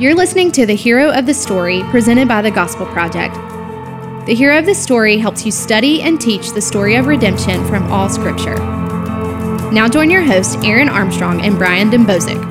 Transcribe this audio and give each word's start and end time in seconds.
You're 0.00 0.16
listening 0.16 0.50
to 0.52 0.66
the 0.66 0.74
Hero 0.74 1.12
of 1.12 1.24
the 1.24 1.32
Story 1.32 1.84
presented 1.84 2.26
by 2.26 2.42
the 2.42 2.50
Gospel 2.50 2.84
Project. 2.84 3.36
The 4.26 4.34
Hero 4.34 4.58
of 4.58 4.66
the 4.66 4.74
Story 4.74 5.18
helps 5.18 5.46
you 5.46 5.52
study 5.52 6.02
and 6.02 6.20
teach 6.20 6.50
the 6.50 6.60
story 6.60 6.96
of 6.96 7.06
redemption 7.06 7.64
from 7.68 7.84
all 7.92 8.08
Scripture. 8.08 8.56
Now 9.70 9.88
join 9.88 10.10
your 10.10 10.22
hosts, 10.22 10.56
Aaron 10.64 10.88
Armstrong 10.88 11.42
and 11.42 11.56
Brian 11.56 11.90
Dembowczyk. 11.90 12.42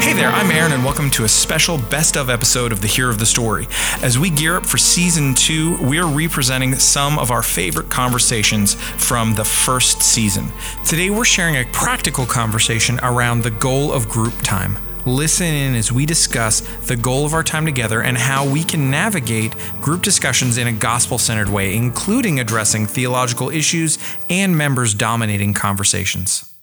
Hey 0.00 0.14
there, 0.14 0.30
I'm 0.30 0.50
Aaron, 0.50 0.72
and 0.72 0.82
welcome 0.82 1.10
to 1.10 1.24
a 1.24 1.28
special 1.28 1.76
best 1.76 2.16
of 2.16 2.30
episode 2.30 2.72
of 2.72 2.80
The 2.80 2.88
Hero 2.88 3.10
of 3.10 3.18
the 3.18 3.26
Story. 3.26 3.68
As 4.02 4.18
we 4.18 4.30
gear 4.30 4.56
up 4.56 4.64
for 4.64 4.78
season 4.78 5.34
two, 5.34 5.76
we're 5.78 6.06
representing 6.06 6.74
some 6.76 7.18
of 7.18 7.30
our 7.30 7.42
favorite 7.42 7.90
conversations 7.90 8.72
from 8.72 9.34
the 9.34 9.44
first 9.44 10.00
season. 10.00 10.48
Today, 10.86 11.10
we're 11.10 11.26
sharing 11.26 11.56
a 11.56 11.66
practical 11.66 12.24
conversation 12.24 12.98
around 13.02 13.42
the 13.42 13.50
goal 13.50 13.92
of 13.92 14.08
group 14.08 14.40
time. 14.40 14.78
Listen 15.08 15.46
in 15.46 15.74
as 15.74 15.90
we 15.90 16.04
discuss 16.04 16.60
the 16.86 16.94
goal 16.94 17.24
of 17.24 17.32
our 17.32 17.42
time 17.42 17.64
together 17.64 18.02
and 18.02 18.18
how 18.18 18.46
we 18.46 18.62
can 18.62 18.90
navigate 18.90 19.54
group 19.80 20.02
discussions 20.02 20.58
in 20.58 20.66
a 20.66 20.72
gospel 20.72 21.16
centered 21.16 21.48
way, 21.48 21.74
including 21.74 22.38
addressing 22.38 22.84
theological 22.86 23.48
issues 23.48 23.98
and 24.28 24.54
members 24.58 24.92
dominating 24.92 25.54
conversations. 25.54 26.54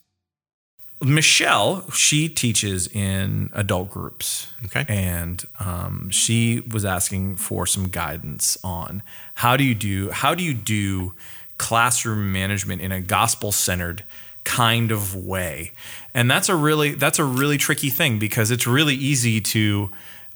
Michelle, 1.01 1.89
she 1.89 2.29
teaches 2.29 2.87
in 2.87 3.49
adult 3.53 3.89
groups. 3.89 4.53
Okay. 4.65 4.85
And 4.87 5.43
um, 5.59 6.12
she 6.12 6.59
was 6.71 6.85
asking 6.85 7.37
for 7.37 7.65
some 7.65 7.89
guidance 7.89 8.59
on 8.63 9.01
how 9.34 9.57
do 9.57 9.63
you 9.63 9.73
do 9.73 10.12
how 10.12 10.35
do 10.35 10.43
you 10.43 10.53
do 10.53 11.13
classroom 11.57 12.31
management 12.31 12.84
in 12.84 12.91
a 12.91 13.01
gospel 13.01 13.51
centered 13.51 14.03
kind 14.45 14.91
of 14.91 15.16
way, 15.16 15.72
and 16.13 16.31
that's 16.31 16.48
a 16.48 16.55
really 16.55 16.91
that's 16.91 17.20
a 17.20 17.26
really 17.26 17.58
tricky 17.58 17.90
thing 17.90 18.20
because 18.20 18.52
it's 18.52 18.66
really 18.66 18.95
easy 18.95 19.41
to 19.41 19.90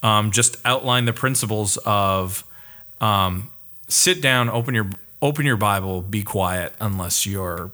um, 0.04 0.32
just 0.32 0.58
outline 0.66 1.06
the 1.06 1.14
principles 1.14 1.78
of 1.86 2.44
um, 3.00 3.50
sit 3.88 4.22
down, 4.22 4.50
open 4.50 4.76
your 4.76 4.90
open 5.22 5.46
your 5.46 5.58
Bible, 5.58 6.02
be 6.02 6.24
quiet 6.24 6.74
unless 6.82 7.26
you're 7.26 7.72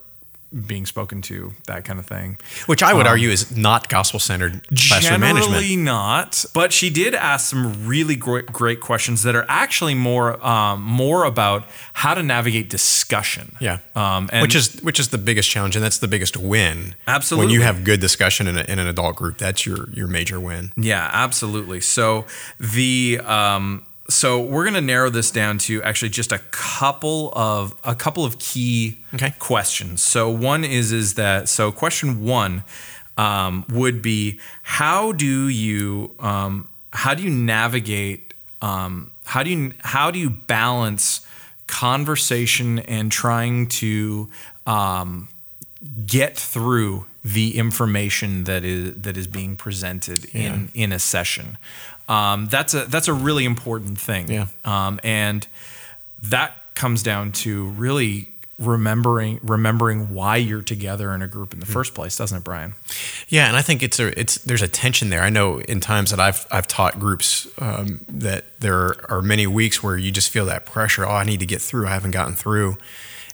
being 0.66 0.86
spoken 0.86 1.22
to, 1.24 1.54
that 1.68 1.86
kind 1.86 2.00
of 2.00 2.06
thing. 2.06 2.38
Which 2.66 2.82
I 2.82 2.94
would 2.94 3.06
um, 3.06 3.12
argue 3.12 3.30
is 3.30 3.56
not 3.56 3.90
gospel 3.90 4.20
centered 4.20 4.66
classroom 4.68 5.22
management. 5.22 5.52
Generally 5.52 5.76
not, 5.78 6.46
but 6.54 6.72
she 6.72 6.90
did 6.90 7.14
ask 7.14 7.50
some 7.50 7.88
really 7.88 8.16
great, 8.16 8.48
great 8.48 8.80
questions 8.80 9.24
that 9.24 9.36
are 9.36 9.46
actually 9.50 9.96
more 9.96 10.44
um, 10.46 10.82
more 10.82 11.26
about 11.26 11.66
how 11.94 12.14
to 12.14 12.24
navigate 12.24 12.70
discussion. 12.70 13.58
Yeah, 13.60 13.80
um, 13.96 14.30
which 14.42 14.56
is 14.56 14.82
which 14.82 15.00
is 15.00 15.10
the 15.10 15.18
biggest 15.18 15.50
challenge, 15.50 15.76
and 15.76 15.84
that's 15.84 15.98
the 15.98 16.08
biggest 16.08 16.38
win. 16.38 16.96
Absolutely, 17.08 17.48
when 17.48 17.54
you 17.54 17.62
have 17.62 17.84
good 17.84 18.00
discussion 18.00 18.48
in, 18.48 18.58
a, 18.58 18.64
in 18.64 18.80
an 18.80 18.88
adult 18.88 19.16
group, 19.16 19.38
that's 19.38 19.66
your 19.66 19.90
your 19.90 20.08
major 20.08 20.40
win. 20.40 20.72
Yeah, 20.78 21.10
absolutely. 21.12 21.82
So 21.82 22.26
the 22.60 23.20
um, 23.24 23.86
so 24.08 24.40
we're 24.40 24.64
going 24.64 24.76
to 24.76 24.82
narrow 24.82 25.10
this 25.10 25.32
down 25.32 25.58
to 25.60 25.82
actually 25.82 26.10
just 26.10 26.32
a 26.32 26.40
couple 26.52 27.32
of 27.36 27.76
a 27.84 27.96
couple 27.96 28.24
of 28.24 28.38
key 28.38 29.00
okay. 29.14 29.34
questions. 29.40 30.04
So 30.04 30.30
one 30.30 30.64
is 30.64 30.92
is 30.92 31.16
that 31.16 31.50
so 31.50 31.72
question 31.72 32.24
one 32.24 32.64
um, 33.18 33.66
would 33.70 34.02
be 34.02 34.40
how 34.62 35.12
do 35.12 35.48
you 35.48 36.14
um, 36.20 36.68
how 36.94 37.16
do 37.16 37.24
you 37.24 37.32
navigate 37.32 38.34
um, 38.62 39.12
how 39.26 39.42
do 39.42 39.50
you 39.50 39.74
how 39.80 40.12
do 40.12 40.20
you 40.20 40.30
balance 40.30 41.26
conversation 41.68 42.80
and 42.80 43.12
trying 43.12 43.68
to 43.68 44.30
um, 44.68 45.30
get 46.06 46.38
through 46.38 47.06
the 47.24 47.58
information 47.58 48.44
that 48.44 48.64
is 48.64 48.94
that 49.02 49.18
is 49.18 49.26
being 49.26 49.56
presented 49.56 50.32
yeah. 50.34 50.54
in 50.54 50.70
in 50.76 50.92
a 50.92 51.00
session. 51.00 51.58
Um, 52.08 52.46
that's 52.48 52.74
a 52.74 52.86
that's 52.86 53.08
a 53.08 53.14
really 53.14 53.46
important 53.46 54.00
thing. 54.00 54.30
Yeah. 54.30 54.48
Um, 54.64 55.00
and 55.04 55.48
that 56.24 56.56
comes 56.76 57.04
down 57.04 57.32
to 57.32 57.66
really 57.70 58.30
remembering 58.58 59.40
remembering 59.44 60.14
why 60.14 60.38
you're 60.38 60.62
together 60.62 61.14
in 61.14 61.22
a 61.22 61.28
group 61.28 61.54
in 61.54 61.60
the 61.60 61.66
mm-hmm. 61.66 61.74
first 61.74 61.94
place, 61.94 62.16
doesn't 62.16 62.38
it, 62.38 62.44
Brian? 62.44 62.74
Yeah, 63.28 63.48
and 63.48 63.58
I 63.58 63.62
think 63.62 63.84
it's 63.84 64.00
a 64.00 64.18
it's 64.20 64.36
there's 64.40 64.62
a 64.62 64.68
tension 64.68 65.10
there. 65.10 65.22
I 65.22 65.30
know 65.30 65.60
in 65.62 65.80
times 65.80 66.12
that 66.12 66.20
I've 66.20 66.46
I've 66.52 66.68
taught 66.68 67.00
groups 67.00 67.48
um, 67.60 68.02
that 68.08 68.60
there 68.60 68.96
are 69.12 69.22
many 69.22 69.48
weeks 69.48 69.84
where 69.84 69.98
you 69.98 70.12
just 70.12 70.30
feel 70.30 70.46
that 70.46 70.66
pressure. 70.66 71.06
Oh, 71.06 71.12
I 71.12 71.24
need 71.24 71.40
to 71.40 71.46
get 71.46 71.62
through. 71.62 71.88
I 71.88 71.92
haven't 71.92 72.12
gotten 72.12 72.36
through 72.36 72.78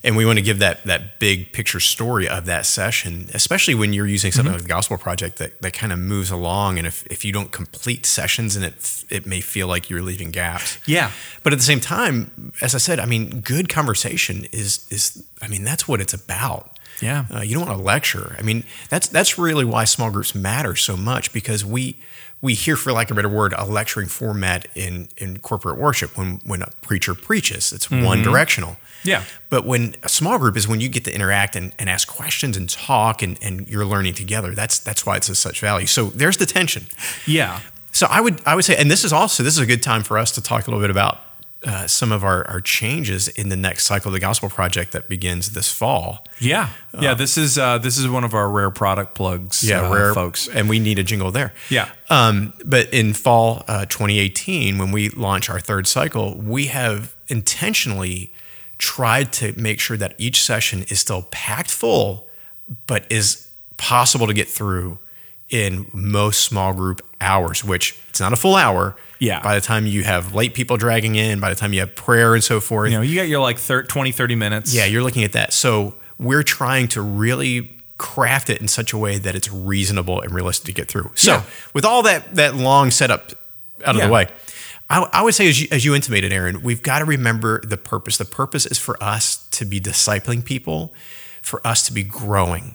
and 0.04 0.16
we 0.16 0.26
want 0.26 0.38
to 0.38 0.42
give 0.42 0.58
that 0.58 0.84
that 0.84 1.18
big 1.18 1.52
picture 1.52 1.80
story 1.80 2.28
of 2.28 2.44
that 2.46 2.66
session, 2.66 3.28
especially 3.34 3.74
when 3.74 3.92
you're 3.92 4.06
using 4.06 4.32
something 4.32 4.50
mm-hmm. 4.50 4.56
like 4.56 4.62
the 4.62 4.68
Gospel 4.68 4.98
Project 4.98 5.38
that, 5.38 5.60
that 5.62 5.72
kind 5.72 5.92
of 5.92 5.98
moves 5.98 6.30
along. 6.30 6.78
And 6.78 6.86
if, 6.86 7.06
if 7.06 7.24
you 7.24 7.32
don't 7.32 7.52
complete 7.52 8.04
sessions, 8.06 8.56
and 8.56 8.64
it 8.64 9.04
it 9.10 9.26
may 9.26 9.40
feel 9.40 9.68
like 9.68 9.88
you're 9.90 10.02
leaving 10.02 10.30
gaps. 10.30 10.78
Yeah. 10.86 11.12
But 11.42 11.52
at 11.52 11.58
the 11.58 11.64
same 11.64 11.80
time, 11.80 12.52
as 12.60 12.74
I 12.74 12.78
said, 12.78 12.98
I 12.98 13.06
mean, 13.06 13.40
good 13.40 13.68
conversation 13.68 14.46
is 14.52 14.86
is 14.90 15.24
I 15.40 15.48
mean 15.48 15.64
that's 15.64 15.86
what 15.86 16.00
it's 16.00 16.14
about. 16.14 16.71
Yeah. 17.02 17.26
Uh, 17.34 17.40
you 17.40 17.56
don't 17.56 17.66
want 17.66 17.78
to 17.78 17.84
lecture. 17.84 18.36
I 18.38 18.42
mean, 18.42 18.64
that's 18.88 19.08
that's 19.08 19.38
really 19.38 19.64
why 19.64 19.84
small 19.84 20.10
groups 20.10 20.34
matter 20.34 20.76
so 20.76 20.96
much 20.96 21.32
because 21.32 21.64
we 21.64 21.98
we 22.40 22.54
hear, 22.54 22.76
for 22.76 22.92
lack 22.92 23.10
of 23.10 23.16
a 23.16 23.18
better 23.18 23.28
word, 23.28 23.54
a 23.56 23.64
lecturing 23.64 24.08
format 24.08 24.66
in 24.74 25.08
in 25.16 25.38
corporate 25.38 25.78
worship 25.78 26.16
when 26.16 26.40
when 26.44 26.62
a 26.62 26.70
preacher 26.82 27.14
preaches. 27.14 27.72
It's 27.72 27.86
mm-hmm. 27.86 28.04
one 28.04 28.22
directional. 28.22 28.76
Yeah. 29.04 29.24
But 29.50 29.64
when 29.64 29.96
a 30.02 30.08
small 30.08 30.38
group 30.38 30.56
is 30.56 30.68
when 30.68 30.80
you 30.80 30.88
get 30.88 31.04
to 31.04 31.14
interact 31.14 31.56
and, 31.56 31.74
and 31.78 31.88
ask 31.90 32.06
questions 32.08 32.56
and 32.56 32.68
talk 32.68 33.22
and, 33.22 33.38
and 33.42 33.68
you're 33.68 33.84
learning 33.84 34.14
together. 34.14 34.54
That's 34.54 34.78
that's 34.78 35.04
why 35.04 35.16
it's 35.16 35.28
of 35.28 35.36
such 35.36 35.60
value. 35.60 35.86
So 35.86 36.06
there's 36.06 36.36
the 36.36 36.46
tension. 36.46 36.86
Yeah. 37.26 37.60
So 37.92 38.06
I 38.08 38.20
would 38.20 38.40
I 38.46 38.54
would 38.54 38.64
say, 38.64 38.76
and 38.76 38.90
this 38.90 39.04
is 39.04 39.12
also 39.12 39.42
this 39.42 39.54
is 39.54 39.60
a 39.60 39.66
good 39.66 39.82
time 39.82 40.02
for 40.02 40.18
us 40.18 40.32
to 40.32 40.42
talk 40.42 40.66
a 40.66 40.70
little 40.70 40.82
bit 40.82 40.90
about 40.90 41.18
uh, 41.64 41.86
some 41.86 42.12
of 42.12 42.24
our, 42.24 42.46
our 42.48 42.60
changes 42.60 43.28
in 43.28 43.48
the 43.48 43.56
next 43.56 43.84
cycle 43.84 44.08
of 44.08 44.12
the 44.12 44.20
Gospel 44.20 44.48
Project 44.48 44.92
that 44.92 45.08
begins 45.08 45.52
this 45.52 45.72
fall. 45.72 46.24
Yeah, 46.40 46.70
yeah. 46.98 47.12
Uh, 47.12 47.14
this 47.14 47.38
is 47.38 47.58
uh, 47.58 47.78
this 47.78 47.98
is 47.98 48.08
one 48.08 48.24
of 48.24 48.34
our 48.34 48.48
rare 48.50 48.70
product 48.70 49.14
plugs. 49.14 49.62
Yeah, 49.62 49.86
uh, 49.88 49.94
rare 49.94 50.14
folks, 50.14 50.48
and 50.48 50.68
we 50.68 50.78
need 50.78 50.98
a 50.98 51.04
jingle 51.04 51.30
there. 51.30 51.52
Yeah. 51.70 51.88
Um, 52.10 52.52
but 52.64 52.92
in 52.92 53.14
fall 53.14 53.64
uh, 53.68 53.86
2018, 53.86 54.78
when 54.78 54.92
we 54.92 55.10
launch 55.10 55.48
our 55.48 55.60
third 55.60 55.86
cycle, 55.86 56.36
we 56.36 56.66
have 56.66 57.14
intentionally 57.28 58.32
tried 58.78 59.32
to 59.32 59.58
make 59.58 59.78
sure 59.78 59.96
that 59.96 60.14
each 60.18 60.42
session 60.42 60.82
is 60.88 60.98
still 60.98 61.22
packed 61.30 61.70
full, 61.70 62.26
but 62.86 63.06
is 63.10 63.48
possible 63.76 64.26
to 64.26 64.34
get 64.34 64.48
through 64.48 64.98
in 65.52 65.86
most 65.92 66.40
small 66.40 66.72
group 66.72 67.02
hours, 67.20 67.64
which 67.64 68.00
it's 68.08 68.20
not 68.20 68.32
a 68.32 68.36
full 68.36 68.56
hour. 68.56 68.96
Yeah. 69.18 69.40
By 69.42 69.54
the 69.54 69.60
time 69.60 69.86
you 69.86 70.02
have 70.02 70.34
late 70.34 70.54
people 70.54 70.76
dragging 70.76 71.14
in, 71.14 71.38
by 71.38 71.50
the 71.50 71.54
time 71.54 71.72
you 71.72 71.80
have 71.80 71.94
prayer 71.94 72.34
and 72.34 72.42
so 72.42 72.58
forth. 72.58 72.90
You 72.90 72.96
know, 72.96 73.02
you 73.02 73.14
got 73.14 73.28
your 73.28 73.40
like 73.40 73.58
30, 73.58 73.86
20, 73.86 74.10
30 74.10 74.34
minutes. 74.34 74.74
Yeah, 74.74 74.86
you're 74.86 75.02
looking 75.02 75.22
at 75.22 75.32
that. 75.32 75.52
So 75.52 75.94
we're 76.18 76.42
trying 76.42 76.88
to 76.88 77.02
really 77.02 77.76
craft 77.98 78.50
it 78.50 78.60
in 78.60 78.66
such 78.66 78.92
a 78.92 78.98
way 78.98 79.18
that 79.18 79.36
it's 79.36 79.52
reasonable 79.52 80.20
and 80.20 80.34
realistic 80.34 80.66
to 80.66 80.72
get 80.72 80.88
through. 80.88 81.12
So 81.14 81.34
yeah. 81.34 81.42
with 81.72 81.84
all 81.84 82.02
that 82.02 82.34
that 82.34 82.56
long 82.56 82.90
setup 82.90 83.30
out 83.84 83.94
of 83.94 83.96
yeah. 83.96 84.06
the 84.06 84.12
way, 84.12 84.28
I, 84.92 85.08
I 85.12 85.22
would 85.22 85.34
say, 85.34 85.48
as 85.48 85.60
you, 85.60 85.68
as 85.70 85.84
you 85.84 85.94
intimated, 85.94 86.32
Aaron, 86.32 86.62
we've 86.62 86.82
got 86.82 86.98
to 86.98 87.06
remember 87.06 87.60
the 87.62 87.78
purpose. 87.78 88.18
The 88.18 88.26
purpose 88.26 88.66
is 88.66 88.78
for 88.78 89.02
us 89.02 89.48
to 89.50 89.64
be 89.64 89.80
discipling 89.80 90.44
people, 90.44 90.92
for 91.40 91.66
us 91.66 91.86
to 91.86 91.92
be 91.94 92.02
growing. 92.02 92.74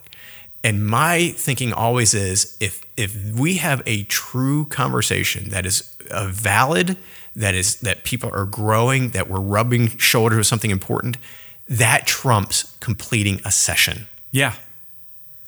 And 0.68 0.86
my 0.86 1.30
thinking 1.30 1.72
always 1.72 2.14
is 2.14 2.58
if 2.60 2.82
if 2.98 3.16
we 3.34 3.56
have 3.56 3.82
a 3.86 4.04
true 4.04 4.66
conversation 4.66 5.48
that 5.48 5.66
is 5.66 5.96
a 6.12 6.28
valid, 6.28 6.98
that 7.38 7.56
is 7.56 7.78
that 7.78 8.04
people 8.04 8.30
are 8.34 8.44
growing, 8.44 9.12
that 9.12 9.30
we're 9.30 9.40
rubbing 9.40 9.96
shoulders 9.98 10.40
with 10.40 10.48
something 10.48 10.70
important, 10.70 11.16
that 11.70 12.06
trumps 12.06 12.76
completing 12.82 13.40
a 13.46 13.52
session. 13.52 14.08
Yeah. 14.30 14.56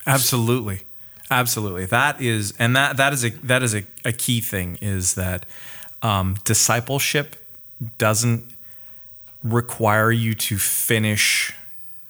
Absolutely. 0.08 0.84
Absolutely. 1.30 1.86
That 1.88 2.22
is 2.22 2.54
and 2.58 2.74
that 2.78 2.96
that 2.96 3.12
is 3.12 3.26
a 3.26 3.32
that 3.44 3.62
is 3.62 3.76
a, 3.76 3.84
a 4.06 4.14
key 4.14 4.40
thing 4.40 4.78
is 4.80 5.16
that 5.16 5.46
um, 6.02 6.38
discipleship 6.46 7.36
doesn't 7.98 8.46
require 9.44 10.14
you 10.14 10.34
to 10.36 10.58
finish 10.58 11.54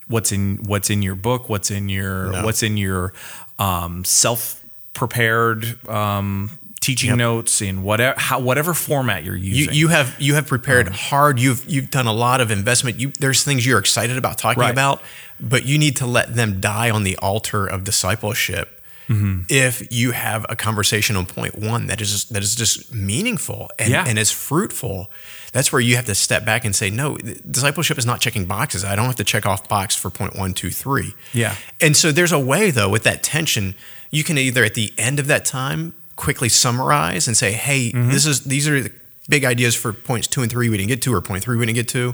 what's 0.10 0.32
in 0.32 0.58
what's 0.66 0.90
in 0.90 1.02
your 1.02 1.16
book, 1.16 1.48
what's 1.48 1.72
in 1.72 1.88
your 1.88 2.32
no. 2.32 2.44
what's 2.44 2.62
in 2.62 2.76
your 2.76 3.14
um, 3.58 4.04
self 4.04 4.64
prepared 4.94 5.78
um, 5.88 6.60
teaching 6.82 7.12
yep. 7.12 7.18
notes 7.18 7.62
in 7.62 7.84
whatever 7.84 8.20
how, 8.20 8.40
whatever 8.40 8.74
format 8.74 9.24
you're 9.24 9.36
using. 9.36 9.74
You, 9.74 9.82
you 9.82 9.88
have 9.90 10.16
you 10.20 10.34
have 10.34 10.48
prepared 10.48 10.88
um, 10.88 10.94
hard. 10.94 11.40
You've 11.40 11.66
you've 11.70 11.90
done 11.90 12.08
a 12.08 12.14
lot 12.14 12.42
of 12.42 12.52
investment. 12.52 13.00
You 13.00 13.12
there's 13.20 13.44
things 13.44 13.66
you're 13.66 13.80
excited 13.80 14.18
about 14.18 14.38
talking 14.38 14.62
right. 14.62 14.72
about, 14.72 15.02
but 15.40 15.66
you 15.66 15.78
need 15.78 15.96
to 15.98 16.06
let 16.06 16.36
them 16.36 16.60
die 16.60 16.90
on 16.90 17.04
the 17.04 17.16
altar 17.18 17.66
of 17.66 17.84
discipleship 17.84 18.79
mm-hmm. 19.10 19.42
if 19.50 19.92
you 19.92 20.12
have 20.12 20.46
a 20.48 20.56
conversation 20.56 21.16
on 21.16 21.26
point 21.26 21.58
one 21.58 21.88
that 21.88 22.00
is 22.00 22.12
just, 22.12 22.34
that 22.34 22.44
is 22.44 22.56
just 22.56 22.94
meaningful 22.94 23.70
and, 23.78 23.90
yeah. 23.90 24.06
and 24.08 24.18
is 24.18 24.32
fruitful. 24.32 25.10
That's 25.52 25.74
where 25.74 25.82
you 25.82 25.96
have 25.96 26.06
to 26.06 26.16
step 26.16 26.46
back 26.46 26.64
and 26.64 26.76
say, 26.76 26.90
no, 26.90 27.18
discipleship 27.18 27.98
is 27.98 28.06
not 28.06 28.22
checking 28.22 28.46
boxes. 28.46 28.86
I 28.86 28.96
don't 28.96 29.06
have 29.06 29.16
to 29.16 29.24
check 29.24 29.46
off 29.46 29.68
box 29.68 29.96
for 29.96 30.10
point 30.10 30.38
one, 30.38 30.54
two, 30.54 30.70
three. 30.70 31.14
Yeah. 31.34 31.56
And 31.82 31.98
so 31.98 32.12
there's 32.12 32.32
a 32.32 32.40
way 32.40 32.72
though 32.72 32.90
with 32.90 33.04
that 33.04 33.24
tension, 33.24 33.76
you 34.12 34.24
can 34.24 34.38
either 34.38 34.64
at 34.64 34.76
the 34.76 34.94
end 34.98 35.20
of 35.20 35.28
that 35.28 35.46
time 35.46 35.94
quickly 36.16 36.50
summarize 36.50 37.28
and 37.28 37.38
say, 37.38 37.54
"Hey, 37.54 37.92
this 37.92 38.26
is 38.26 38.44
these 38.44 38.68
are 38.68 38.82
the 38.82 38.92
big 39.30 39.46
ideas 39.46 39.74
for 39.76 39.94
points 39.94 40.28
two 40.28 40.42
and 40.42 40.52
three 40.52 40.70
we 40.70 40.78
didn't 40.78 40.90
get 40.90 41.02
to, 41.04 41.14
or 41.14 41.22
point 41.22 41.44
three 41.44 41.58
we 41.58 41.66
didn't 41.66 41.76
get 41.76 41.88
to." 41.90 42.14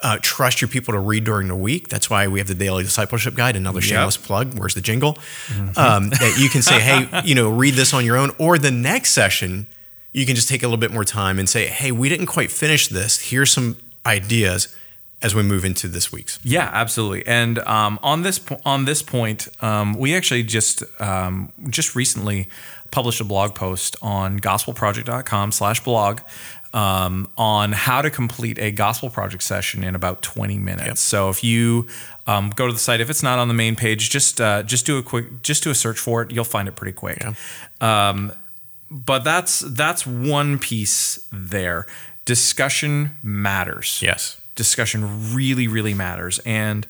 Uh, 0.00 0.16
trust 0.22 0.60
your 0.60 0.68
people 0.68 0.94
to 0.94 1.00
read 1.00 1.24
during 1.24 1.48
the 1.48 1.56
week. 1.56 1.88
That's 1.88 2.08
why 2.08 2.28
we 2.28 2.38
have 2.38 2.46
the 2.46 2.54
daily 2.54 2.84
discipleship 2.84 3.34
guide. 3.34 3.56
Another 3.56 3.80
shameless 3.80 4.16
plug. 4.16 4.56
Where's 4.58 4.74
the 4.74 4.80
jingle? 4.80 5.18
Um, 5.76 6.10
that 6.10 6.36
you 6.38 6.48
can 6.48 6.62
say, 6.62 6.78
hey, 6.80 7.22
you 7.24 7.34
know, 7.34 7.50
read 7.50 7.74
this 7.74 7.92
on 7.92 8.04
your 8.04 8.16
own. 8.16 8.30
Or 8.38 8.58
the 8.58 8.70
next 8.70 9.10
session, 9.10 9.66
you 10.12 10.24
can 10.24 10.36
just 10.36 10.48
take 10.48 10.62
a 10.62 10.66
little 10.66 10.78
bit 10.78 10.92
more 10.92 11.04
time 11.04 11.38
and 11.38 11.48
say, 11.48 11.66
hey, 11.66 11.90
we 11.90 12.08
didn't 12.08 12.26
quite 12.26 12.52
finish 12.52 12.86
this. 12.88 13.30
Here's 13.30 13.50
some 13.50 13.76
ideas 14.06 14.74
as 15.20 15.34
we 15.34 15.42
move 15.42 15.64
into 15.64 15.88
this 15.88 16.12
week's. 16.12 16.38
Yeah, 16.44 16.70
absolutely. 16.72 17.26
And 17.26 17.58
um, 17.60 17.98
on 18.02 18.22
this 18.22 18.38
po- 18.38 18.60
on 18.64 18.84
this 18.84 19.02
point, 19.02 19.48
um, 19.60 19.94
we 19.94 20.14
actually 20.14 20.44
just 20.44 20.82
um, 21.00 21.52
just 21.70 21.96
recently 21.96 22.48
published 22.90 23.20
a 23.20 23.24
blog 23.24 23.54
post 23.54 23.96
on 24.00 24.38
gospelproject.com/blog 24.38 26.20
um, 26.74 27.28
on 27.36 27.72
how 27.72 28.02
to 28.02 28.10
complete 28.10 28.58
a 28.58 28.70
gospel 28.70 29.10
project 29.10 29.42
session 29.42 29.82
in 29.84 29.94
about 29.94 30.22
20 30.22 30.58
minutes. 30.58 31.00
So 31.00 31.28
if 31.30 31.42
you 31.42 31.86
um, 32.26 32.50
go 32.50 32.66
to 32.66 32.72
the 32.72 32.78
site, 32.78 33.00
if 33.00 33.08
it's 33.10 33.22
not 33.22 33.38
on 33.38 33.48
the 33.48 33.54
main 33.54 33.74
page, 33.76 34.10
just 34.10 34.40
uh, 34.40 34.62
just 34.62 34.84
do 34.86 34.98
a 34.98 35.02
quick 35.02 35.42
just 35.42 35.62
do 35.62 35.70
a 35.70 35.74
search 35.74 35.98
for 35.98 36.22
it. 36.22 36.30
You'll 36.30 36.44
find 36.44 36.68
it 36.68 36.76
pretty 36.76 36.92
quick. 36.92 37.24
Um, 37.80 38.32
but 38.90 39.24
that's 39.24 39.60
that's 39.60 40.06
one 40.06 40.58
piece 40.58 41.26
there. 41.32 41.86
Discussion 42.24 43.16
matters 43.22 44.00
Yes. 44.02 44.36
discussion 44.54 45.34
really, 45.34 45.66
really 45.68 45.94
matters. 45.94 46.38
And 46.40 46.86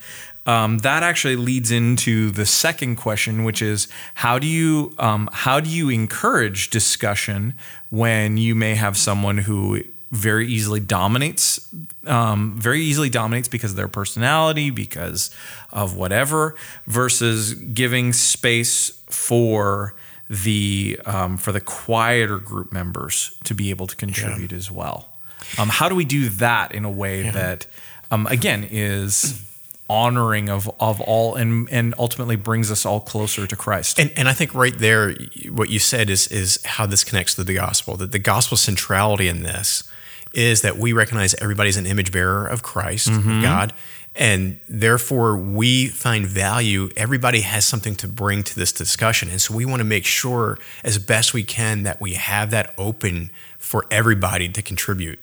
um, 0.49 0.79
that 0.79 1.03
actually 1.03 1.37
leads 1.37 1.71
into 1.71 2.31
the 2.31 2.47
second 2.47 2.97
question, 2.97 3.45
which 3.45 3.61
is 3.61 3.87
how 4.15 4.39
do 4.39 4.47
you 4.47 4.95
um, 4.99 5.29
how 5.31 5.61
do 5.61 5.69
you 5.69 5.91
encourage 5.91 6.71
discussion 6.71 7.53
when 7.91 8.39
you 8.39 8.55
may 8.55 8.75
have 8.75 8.97
someone 8.97 9.37
who 9.37 9.83
very 10.11 10.49
easily 10.49 10.81
dominates, 10.81 11.69
um, 12.07 12.59
very 12.59 12.81
easily 12.81 13.11
dominates 13.11 13.47
because 13.47 13.73
of 13.73 13.77
their 13.77 13.89
personality, 13.89 14.71
because 14.71 15.31
of 15.71 15.95
whatever, 15.95 16.55
versus 16.87 17.53
giving 17.53 18.15
space 18.15 19.03
for 19.05 19.95
the 20.31 20.99
um, 21.05 21.37
for 21.37 21.53
the 21.53 21.61
quieter 21.61 22.39
group 22.39 22.73
members 22.73 23.37
to 23.45 23.55
be 23.55 23.69
able 23.69 23.87
to 23.87 23.97
contribute 23.97 24.53
as 24.53 24.71
well. 24.71 25.11
Um, 25.59 25.69
how 25.69 25.91
do 25.91 25.95
we 25.95 26.07
do 26.07 26.31
that 26.31 26.73
in 26.73 26.87
a 26.87 26.91
way 26.91 27.29
that, 27.29 27.67
um, 28.11 28.27
again, 28.29 28.67
is 28.71 29.45
honoring 29.89 30.49
of 30.49 30.71
of 30.81 31.01
all 31.01 31.35
and 31.35 31.69
and 31.71 31.95
ultimately 31.99 32.37
brings 32.37 32.71
us 32.71 32.85
all 32.85 33.01
closer 33.01 33.47
to 33.47 33.57
Christ? 33.57 33.99
And, 33.99 34.13
and 34.17 34.29
I 34.29 34.33
think 34.33 34.55
right 34.55 34.77
there, 34.77 35.15
what 35.51 35.71
you 35.71 35.79
said 35.79 36.11
is 36.11 36.27
is 36.29 36.59
how 36.65 36.87
this 36.87 37.05
connects 37.05 37.35
to 37.37 37.45
the 37.45 37.55
gospel. 37.55 37.97
That 37.97 38.13
the 38.13 38.19
gospel 38.19 38.57
centrality 38.57 39.29
in 39.29 39.43
this 39.43 39.85
is 40.33 40.63
that 40.63 40.77
we 40.77 40.93
recognize 40.93 41.35
everybody's 41.35 41.77
an 41.77 41.87
image 41.87 42.13
bearer 42.13 42.47
of 42.47 42.63
Christ, 42.63 43.09
of 43.09 43.15
mm-hmm. 43.15 43.43
God, 43.43 43.73
and 44.15 44.61
therefore 44.69 45.37
we 45.37 45.87
find 45.89 46.27
value. 46.27 46.91
Everybody 46.97 47.41
has 47.41 47.67
something 47.67 47.95
to 47.97 48.09
bring 48.09 48.43
to 48.45 48.55
this 48.55 48.73
discussion, 48.73 49.31
and 49.31 49.41
so 49.41 49.55
we 49.55 49.65
want 49.65 49.81
to 49.81 49.85
make 49.85 50.05
sure, 50.05 50.59
as 50.85 50.99
best 50.99 51.33
we 51.33 51.45
can, 51.45 51.83
that 51.85 52.01
we 52.01 52.15
have 52.15 52.51
that 52.51 52.75
open 52.77 53.31
for 53.59 53.87
everybody 53.91 54.49
to 54.49 54.63
contribute. 54.63 55.19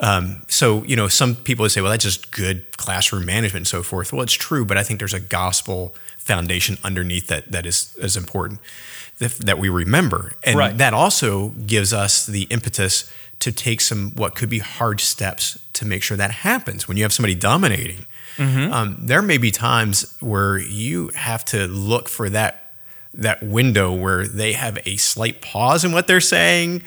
Um, 0.00 0.42
so, 0.48 0.84
you 0.84 0.96
know, 0.96 1.08
some 1.08 1.34
people 1.34 1.62
would 1.64 1.72
say, 1.72 1.80
well, 1.80 1.90
that's 1.90 2.04
just 2.04 2.30
good 2.30 2.76
classroom 2.76 3.24
management 3.26 3.62
and 3.62 3.66
so 3.66 3.82
forth. 3.82 4.12
Well, 4.12 4.22
it's 4.22 4.32
true, 4.34 4.64
but 4.64 4.76
I 4.78 4.82
think 4.82 4.98
there's 5.00 5.14
a 5.14 5.20
gospel 5.20 5.94
foundation 6.16 6.78
underneath 6.84 7.26
that 7.28 7.50
that 7.52 7.66
is, 7.66 7.94
is 7.96 8.16
important 8.16 8.60
that, 9.18 9.32
that 9.32 9.58
we 9.58 9.68
remember. 9.68 10.32
And 10.44 10.56
Right. 10.58 10.76
that 10.78 10.94
also 10.94 11.48
gives 11.66 11.92
us 11.92 12.26
the 12.26 12.42
impetus 12.44 13.10
to 13.40 13.52
take 13.52 13.80
some 13.80 14.10
what 14.12 14.34
could 14.34 14.48
be 14.50 14.58
hard 14.58 15.00
steps 15.00 15.58
to 15.74 15.84
make 15.84 16.02
sure 16.02 16.16
that 16.16 16.30
happens. 16.30 16.88
When 16.88 16.96
you 16.96 17.04
have 17.04 17.12
somebody 17.12 17.34
dominating, 17.34 18.04
um, 18.40 18.96
there 19.00 19.22
may 19.22 19.36
be 19.38 19.50
times 19.50 20.16
where 20.20 20.58
you 20.58 21.08
have 21.16 21.44
to 21.46 21.66
look 21.66 22.08
for 22.08 22.28
that 22.30 22.72
that 23.14 23.42
window 23.42 23.92
where 23.92 24.28
they 24.28 24.52
have 24.52 24.78
a 24.86 24.96
slight 24.96 25.40
pause 25.40 25.84
in 25.84 25.90
what 25.92 26.06
they're 26.06 26.20
saying 26.20 26.82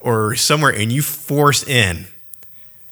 or 0.00 0.34
somewhere 0.34 0.72
and 0.72 0.90
you 0.92 1.02
force 1.02 1.62
in 1.66 2.06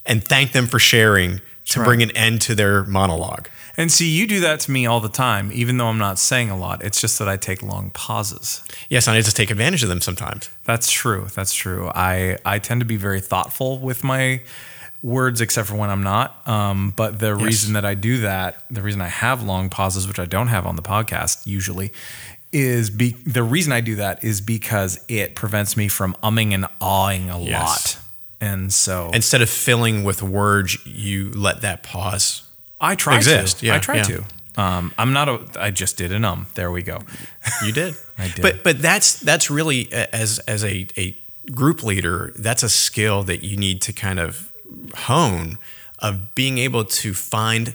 and 0.07 0.25
thank 0.25 0.53
them 0.53 0.67
for 0.67 0.79
sharing 0.79 1.41
to 1.67 1.81
right. 1.81 1.87
bring 1.87 2.03
an 2.03 2.11
end 2.13 2.41
to 2.43 2.55
their 2.55 2.85
monologue. 2.85 3.49
And 3.77 3.91
see, 3.91 4.11
you 4.11 4.27
do 4.27 4.41
that 4.41 4.61
to 4.61 4.71
me 4.71 4.85
all 4.85 5.01
the 5.01 5.09
time, 5.09 5.51
even 5.55 5.79
though 5.79 5.87
I'm 5.87 5.97
not 5.99 6.19
saying 6.19 6.51
a 6.51 6.57
lot. 6.59 6.85
It's 6.85 7.01
just 7.01 7.19
that 7.19 7.29
I 7.29 7.37
take 7.39 7.63
long 7.63 7.91
pauses. 7.91 8.63
Yes, 8.91 9.07
and 9.07 9.17
I 9.17 9.21
just 9.23 9.37
take 9.37 9.51
advantage 9.51 9.83
of 9.83 9.89
them 9.89 10.03
sometimes. 10.03 10.51
That's 10.65 10.91
true. 10.91 11.29
That's 11.35 11.55
true. 11.55 11.91
I 11.95 12.39
I 12.45 12.59
tend 12.59 12.81
to 12.81 12.85
be 12.87 12.97
very 12.97 13.21
thoughtful 13.21 13.79
with 13.79 14.05
my 14.05 14.43
words, 15.03 15.41
except 15.41 15.69
for 15.69 15.75
when 15.77 15.89
I'm 15.91 16.03
not. 16.03 16.47
Um, 16.47 16.93
but 16.97 17.19
the 17.19 17.35
reason 17.35 17.73
that 17.73 17.85
I 17.85 17.95
do 17.95 18.19
that, 18.21 18.63
the 18.71 18.83
reason 18.83 19.01
I 19.01 19.09
have 19.09 19.43
long 19.43 19.71
pauses, 19.71 20.07
which 20.07 20.19
I 20.19 20.27
don't 20.27 20.49
have 20.49 20.67
on 20.67 20.77
the 20.77 20.83
podcast 20.83 21.47
usually, 21.47 21.93
is 22.53 22.91
be 22.91 23.13
the 23.27 23.43
reason 23.43 23.73
I 23.73 23.81
do 23.81 23.97
that 23.97 24.23
is 24.23 24.41
because 24.43 25.03
it 25.09 25.35
prevents 25.35 25.77
me 25.77 25.89
from 25.89 26.15
umming 26.23 26.53
and 26.53 26.67
awing 26.81 27.31
a 27.31 27.41
Yes. 27.41 27.63
lot. 27.63 28.02
And 28.43 28.73
so 28.73 29.11
Instead 29.15 29.41
of 29.41 29.49
filling 29.49 30.03
with 30.03 30.21
words, 30.21 30.85
you 30.85 31.31
let 31.31 31.61
that 31.61 31.85
pause. 31.85 32.43
I 32.81 32.97
try 32.97 33.17
exist. 33.17 33.61
to. 33.61 33.67
Yeah, 33.67 33.77
I 33.77 33.79
try 33.79 33.97
yeah. 33.99 34.03
to. 34.03 34.25
Um, 34.57 34.93
I'm 34.99 35.13
not 35.13 35.29
a. 35.29 35.47
I 35.57 35.71
just 35.71 35.97
did 35.97 36.11
an 36.11 36.25
um. 36.25 36.49
There 36.57 36.73
we 36.73 36.83
go. 36.83 36.99
You 37.65 37.71
did. 37.71 37.95
I 38.19 38.29
did. 38.29 38.43
But 38.43 38.65
but 38.65 38.83
that's 38.83 39.21
that's 39.21 39.49
really 39.49 39.91
as 39.93 40.41
as 40.41 40.65
a, 40.65 40.89
a 40.97 41.17
group 41.53 41.85
leader, 41.85 42.33
that's 42.37 42.65
a 42.65 42.69
skill 42.69 43.23
that 43.23 43.45
you 43.45 43.57
need 43.57 43.81
to 43.83 43.93
kind 43.93 44.19
of 44.19 44.53
hone 44.93 45.59
of 46.01 46.35
being 46.35 46.59
able 46.59 46.85
to 46.85 47.15
find 47.15 47.75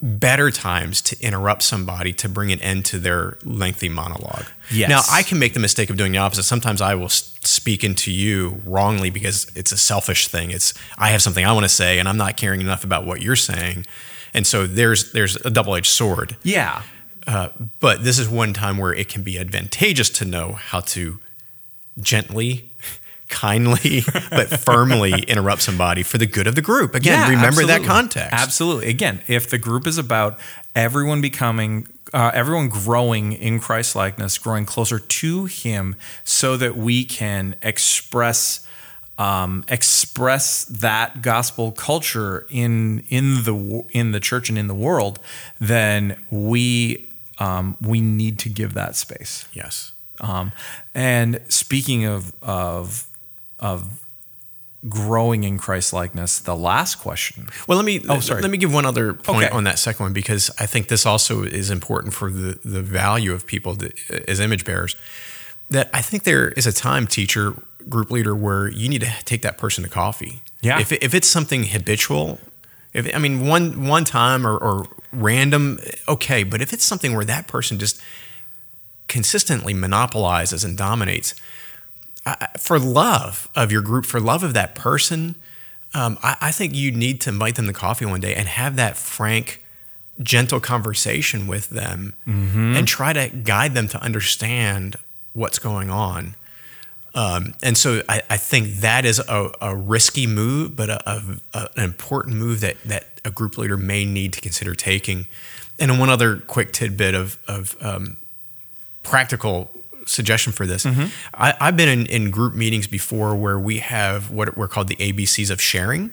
better 0.00 0.50
times 0.50 1.02
to 1.02 1.20
interrupt 1.20 1.62
somebody 1.62 2.12
to 2.12 2.28
bring 2.28 2.52
an 2.52 2.60
end 2.60 2.84
to 2.84 2.98
their 2.98 3.36
lengthy 3.44 3.88
monologue. 3.88 4.46
Yes. 4.70 4.88
Now 4.88 5.02
I 5.10 5.22
can 5.22 5.38
make 5.38 5.54
the 5.54 5.60
mistake 5.60 5.90
of 5.90 5.96
doing 5.96 6.12
the 6.12 6.18
opposite. 6.18 6.44
Sometimes 6.44 6.80
I 6.80 6.94
will 6.94 7.08
speak 7.08 7.82
into 7.82 8.12
you 8.12 8.62
wrongly 8.64 9.10
because 9.10 9.50
it's 9.56 9.72
a 9.72 9.76
selfish 9.76 10.28
thing. 10.28 10.50
It's 10.50 10.72
I 10.96 11.10
have 11.10 11.22
something 11.22 11.44
I 11.44 11.52
want 11.52 11.64
to 11.64 11.68
say 11.68 11.98
and 11.98 12.08
I'm 12.08 12.16
not 12.16 12.36
caring 12.36 12.60
enough 12.60 12.84
about 12.84 13.06
what 13.06 13.22
you're 13.22 13.36
saying. 13.36 13.86
And 14.34 14.46
so 14.46 14.66
there's 14.66 15.12
there's 15.12 15.36
a 15.36 15.50
double-edged 15.50 15.86
sword. 15.86 16.36
Yeah. 16.42 16.82
Uh, 17.26 17.48
but 17.80 18.04
this 18.04 18.18
is 18.18 18.28
one 18.28 18.52
time 18.52 18.78
where 18.78 18.92
it 18.92 19.08
can 19.08 19.22
be 19.22 19.38
advantageous 19.38 20.10
to 20.10 20.24
know 20.24 20.52
how 20.52 20.80
to 20.80 21.18
gently, 22.00 22.67
kindly, 23.28 24.02
but 24.30 24.48
firmly 24.48 25.12
interrupt 25.22 25.62
somebody 25.62 26.02
for 26.02 26.18
the 26.18 26.26
good 26.26 26.46
of 26.46 26.54
the 26.54 26.62
group. 26.62 26.94
Again, 26.94 27.30
Yeah, 27.30 27.36
remember 27.36 27.64
that 27.66 27.82
context. 27.84 28.32
Absolutely. 28.32 28.88
Again, 28.88 29.20
if 29.26 29.48
the 29.48 29.58
group 29.58 29.86
is 29.86 29.98
about 29.98 30.38
everyone 30.74 31.20
becoming, 31.20 31.88
uh, 32.12 32.30
everyone 32.34 32.68
growing 32.68 33.32
in 33.32 33.60
Christ 33.60 33.94
likeness, 33.94 34.38
growing 34.38 34.66
closer 34.66 34.98
to 34.98 35.44
Him, 35.46 35.96
so 36.24 36.56
that 36.56 36.76
we 36.76 37.04
can 37.04 37.54
express. 37.62 38.64
Um, 39.20 39.64
express 39.66 40.64
that 40.66 41.22
gospel 41.22 41.72
culture 41.72 42.46
in 42.50 43.00
in 43.08 43.42
the 43.42 43.84
in 43.90 44.12
the 44.12 44.20
church 44.20 44.48
and 44.48 44.56
in 44.56 44.68
the 44.68 44.76
world, 44.76 45.18
then 45.58 46.24
we 46.30 47.08
um, 47.40 47.76
we 47.80 48.00
need 48.00 48.38
to 48.38 48.48
give 48.48 48.74
that 48.74 48.94
space. 48.94 49.48
Yes. 49.52 49.90
Um, 50.20 50.52
and 50.94 51.40
speaking 51.48 52.04
of 52.04 52.32
of 52.42 53.07
of 53.60 54.00
growing 54.88 55.42
in 55.44 55.58
Christ 55.58 55.92
likeness, 55.92 56.38
the 56.38 56.54
last 56.56 56.96
question. 57.00 57.48
Well, 57.66 57.76
let 57.76 57.84
me 57.84 58.00
Oh, 58.08 58.20
sorry. 58.20 58.42
let 58.42 58.50
me 58.50 58.58
give 58.58 58.72
one 58.72 58.86
other 58.86 59.12
point 59.12 59.46
Okay. 59.46 59.54
on 59.56 59.64
that 59.64 59.78
second 59.78 60.04
one 60.04 60.12
because 60.12 60.50
I 60.58 60.66
think 60.66 60.86
this 60.88 61.04
also 61.04 61.42
is 61.42 61.68
important 61.70 62.14
for 62.14 62.30
the 62.30 62.58
the 62.64 62.80
value 62.82 63.32
of 63.32 63.44
people 63.46 63.74
that, 63.74 63.92
as 64.28 64.38
image 64.40 64.64
bearers. 64.64 64.94
That 65.70 65.90
I 65.92 66.00
think 66.00 66.22
there 66.22 66.48
is 66.50 66.66
a 66.66 66.72
time, 66.72 67.06
teacher, 67.06 67.54
group 67.88 68.10
leader, 68.10 68.34
where 68.36 68.68
you 68.68 68.88
need 68.88 69.00
to 69.02 69.12
take 69.24 69.42
that 69.42 69.58
person 69.58 69.82
to 69.84 69.90
coffee. 69.90 70.42
Yeah. 70.60 70.78
If 70.80 70.92
if 70.92 71.12
it's 71.12 71.28
something 71.28 71.64
habitual, 71.66 72.38
if 72.94 73.12
I 73.14 73.18
mean 73.18 73.46
one 73.48 73.86
one 73.88 74.04
time 74.04 74.46
or, 74.46 74.56
or 74.56 74.86
random, 75.12 75.80
okay. 76.06 76.44
But 76.44 76.62
if 76.62 76.72
it's 76.72 76.84
something 76.84 77.14
where 77.16 77.24
that 77.24 77.48
person 77.48 77.78
just 77.80 78.00
consistently 79.08 79.74
monopolizes 79.74 80.64
and 80.64 80.76
dominates, 80.76 81.34
I- 82.40 82.58
for 82.58 82.78
love 82.78 83.48
of 83.54 83.70
your 83.72 83.82
group, 83.82 84.04
for 84.06 84.20
love 84.20 84.42
of 84.42 84.54
that 84.54 84.74
person, 84.74 85.34
um, 85.94 86.18
I, 86.22 86.36
I 86.40 86.50
think 86.52 86.74
you 86.74 86.90
need 86.92 87.20
to 87.22 87.30
invite 87.30 87.54
them 87.56 87.66
to 87.66 87.72
coffee 87.72 88.04
one 88.04 88.20
day 88.20 88.34
and 88.34 88.46
have 88.48 88.76
that 88.76 88.96
frank, 88.96 89.64
gentle 90.22 90.60
conversation 90.60 91.46
with 91.46 91.70
them 91.70 92.14
and 92.26 92.86
try 92.88 93.12
to 93.12 93.28
guide 93.28 93.74
them 93.74 93.86
to 93.88 94.02
understand 94.02 94.96
what's 95.32 95.58
going 95.58 95.90
on. 95.90 96.34
Um, 97.14 97.54
and 97.62 97.76
so 97.78 98.02
I, 98.08 98.22
I 98.28 98.36
think 98.36 98.76
that 98.80 99.04
is 99.04 99.18
a, 99.20 99.50
a 99.60 99.74
risky 99.74 100.26
move, 100.26 100.76
but 100.76 100.90
a, 100.90 101.10
a, 101.10 101.22
a- 101.54 101.68
an 101.76 101.84
important 101.84 102.36
move 102.36 102.60
that, 102.60 102.76
that 102.84 103.06
a 103.24 103.30
group 103.30 103.56
leader 103.58 103.76
may 103.76 104.04
need 104.04 104.32
to 104.34 104.40
consider 104.40 104.74
taking. 104.74 105.26
And 105.78 105.98
one 105.98 106.10
other 106.10 106.36
quick 106.38 106.72
tidbit 106.72 107.14
of, 107.14 107.38
of 107.48 107.76
um, 107.80 108.16
practical 109.02 109.70
suggestion 110.08 110.52
for 110.52 110.66
this. 110.66 110.84
Mm-hmm. 110.84 111.06
I, 111.34 111.54
I've 111.60 111.76
been 111.76 111.88
in, 111.88 112.06
in 112.06 112.30
group 112.30 112.54
meetings 112.54 112.86
before 112.86 113.36
where 113.36 113.58
we 113.58 113.78
have 113.78 114.30
what 114.30 114.56
were 114.56 114.68
called 114.68 114.88
the 114.88 114.96
ABCs 114.96 115.50
of 115.50 115.60
sharing. 115.60 116.12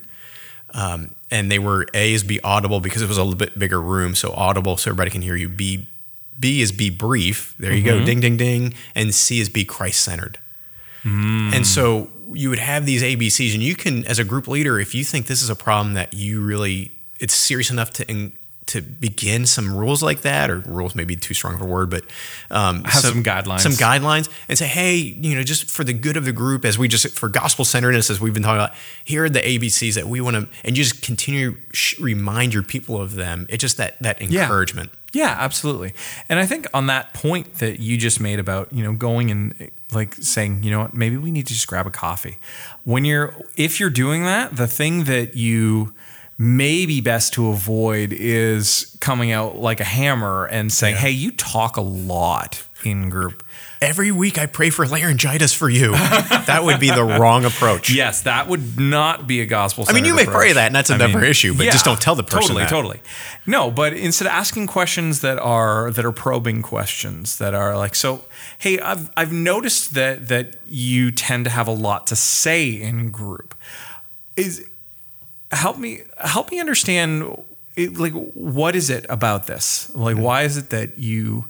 Um, 0.73 1.15
and 1.31 1.51
they 1.51 1.59
were 1.59 1.87
A 1.93 2.13
is 2.13 2.23
be 2.23 2.41
audible 2.41 2.79
because 2.79 3.01
it 3.01 3.07
was 3.07 3.17
a 3.17 3.23
little 3.23 3.37
bit 3.37 3.57
bigger 3.57 3.81
room. 3.81 4.15
So 4.15 4.33
audible 4.33 4.77
so 4.77 4.91
everybody 4.91 5.11
can 5.11 5.21
hear 5.21 5.35
you. 5.35 5.49
B, 5.49 5.87
B 6.39 6.61
is 6.61 6.71
be 6.71 6.89
brief. 6.89 7.55
There 7.57 7.73
you 7.73 7.83
go. 7.83 7.95
Mm-hmm. 7.95 8.05
Ding, 8.05 8.19
ding, 8.19 8.37
ding. 8.37 8.73
And 8.93 9.13
C 9.13 9.39
is 9.39 9.49
be 9.49 9.63
Christ 9.63 10.03
centered. 10.03 10.37
Mm. 11.03 11.53
And 11.55 11.67
so 11.67 12.09
you 12.33 12.49
would 12.49 12.59
have 12.59 12.85
these 12.85 13.03
ABCs, 13.03 13.53
and 13.53 13.61
you 13.61 13.75
can, 13.75 14.05
as 14.05 14.19
a 14.19 14.23
group 14.23 14.47
leader, 14.47 14.79
if 14.79 14.95
you 14.95 15.03
think 15.03 15.27
this 15.27 15.41
is 15.41 15.49
a 15.49 15.55
problem 15.55 15.93
that 15.93 16.13
you 16.13 16.41
really, 16.41 16.91
it's 17.19 17.35
serious 17.35 17.69
enough 17.69 17.91
to 17.91 18.09
in, 18.09 18.33
to 18.67 18.81
begin 18.81 19.45
some 19.45 19.75
rules 19.75 20.01
like 20.01 20.21
that, 20.21 20.49
or 20.49 20.59
rules 20.59 20.95
may 20.95 21.03
be 21.03 21.15
too 21.15 21.33
strong 21.35 21.53
of 21.53 21.61
a 21.61 21.65
word, 21.65 21.89
but 21.89 22.03
um, 22.49 22.83
Have 22.83 23.01
some 23.03 23.23
guidelines. 23.23 23.59
some 23.61 23.73
guidelines, 23.73 24.29
and 24.49 24.57
say, 24.57 24.65
hey, 24.65 24.95
you 24.95 25.35
know, 25.35 25.43
just 25.43 25.69
for 25.69 25.83
the 25.83 25.93
good 25.93 26.17
of 26.17 26.25
the 26.25 26.31
group, 26.31 26.65
as 26.65 26.77
we 26.77 26.87
just 26.87 27.07
for 27.17 27.29
gospel 27.29 27.63
centeredness, 27.63 28.09
as 28.09 28.19
we've 28.19 28.33
been 28.33 28.43
talking 28.43 28.57
about, 28.57 28.73
here 29.03 29.25
are 29.25 29.29
the 29.29 29.39
ABCs 29.41 29.93
that 29.95 30.07
we 30.07 30.19
want 30.19 30.35
to, 30.35 30.47
and 30.63 30.77
you 30.77 30.83
just 30.83 31.01
continue 31.03 31.57
sh- 31.73 31.99
remind 31.99 32.53
your 32.53 32.63
people 32.63 32.99
of 32.99 33.15
them. 33.15 33.45
It's 33.49 33.61
just 33.61 33.77
that 33.77 34.01
that 34.01 34.21
Yeah. 34.21 34.41
encouragement. 34.43 34.91
Yeah, 35.13 35.35
absolutely. 35.39 35.93
And 36.27 36.39
I 36.39 36.45
think 36.45 36.67
on 36.73 36.87
that 36.87 37.13
point 37.13 37.59
that 37.59 37.79
you 37.79 37.97
just 37.97 38.19
made 38.19 38.37
about, 38.37 38.73
you 38.73 38.83
know, 38.83 38.91
going 38.93 39.31
and 39.31 39.71
like 39.93 40.13
saying, 40.15 40.63
you 40.63 40.71
know 40.71 40.79
what, 40.81 40.93
maybe 40.93 41.15
we 41.15 41.31
need 41.31 41.47
to 41.47 41.53
just 41.53 41.67
grab 41.67 41.87
a 41.87 41.91
coffee. 41.91 42.37
When 42.83 43.05
you're 43.05 43.33
if 43.55 43.79
you're 43.79 43.89
doing 43.91 44.23
that, 44.25 44.57
the 44.57 44.67
thing 44.67 45.05
that 45.05 45.35
you 45.35 45.93
may 46.37 46.85
be 46.85 47.01
best 47.01 47.33
to 47.33 47.47
avoid 47.47 48.11
is 48.11 48.97
coming 48.99 49.31
out 49.31 49.57
like 49.57 49.79
a 49.79 49.85
hammer 49.85 50.45
and 50.45 50.71
saying, 50.71 50.97
"Hey, 50.97 51.11
you 51.11 51.31
talk 51.31 51.77
a 51.77 51.81
lot 51.81 52.63
in 52.83 53.09
group." 53.09 53.41
Every 53.81 54.11
week, 54.11 54.37
I 54.39 54.45
pray 54.45 54.69
for 54.69 54.87
laryngitis 54.87 55.53
for 55.53 55.69
you. 55.69 55.91
that 55.91 56.61
would 56.63 56.79
be 56.79 56.89
the 56.89 57.03
wrong 57.03 57.45
approach. 57.45 57.91
Yes, 57.91 58.21
that 58.23 58.47
would 58.47 58.79
not 58.79 59.27
be 59.27 59.41
a 59.41 59.45
gospel. 59.45 59.85
I 59.87 59.93
mean, 59.93 60.05
you 60.05 60.15
may 60.15 60.25
pray 60.25 60.53
that, 60.53 60.67
and 60.67 60.75
that's 60.75 60.89
another 60.89 61.23
issue, 61.23 61.53
but 61.55 61.65
just 61.65 61.85
don't 61.85 61.99
tell 62.01 62.15
the 62.15 62.23
person 62.23 62.41
Totally, 62.55 62.63
that. 62.63 62.69
totally. 62.69 63.01
No, 63.45 63.69
but 63.69 63.93
instead 63.93 64.25
of 64.25 64.31
asking 64.31 64.67
questions 64.67 65.21
that 65.21 65.37
are 65.39 65.91
that 65.91 66.03
are 66.05 66.11
probing 66.11 66.61
questions 66.61 67.37
that 67.37 67.53
are 67.53 67.77
like, 67.77 67.95
so, 67.95 68.25
hey, 68.57 68.79
I've 68.79 69.11
I've 69.15 69.31
noticed 69.33 69.93
that 69.93 70.29
that 70.29 70.55
you 70.67 71.11
tend 71.11 71.43
to 71.45 71.51
have 71.51 71.67
a 71.67 71.73
lot 71.73 72.07
to 72.07 72.15
say 72.15 72.69
in 72.69 73.11
group. 73.11 73.55
Is 74.35 74.67
help 75.51 75.77
me 75.77 76.01
help 76.23 76.51
me 76.51 76.59
understand 76.59 77.43
it, 77.75 77.97
like 77.97 78.13
what 78.33 78.75
is 78.75 78.89
it 78.89 79.05
about 79.09 79.47
this? 79.47 79.93
Like, 79.95 80.17
why 80.17 80.43
is 80.43 80.57
it 80.57 80.69
that 80.69 80.97
you? 80.97 81.45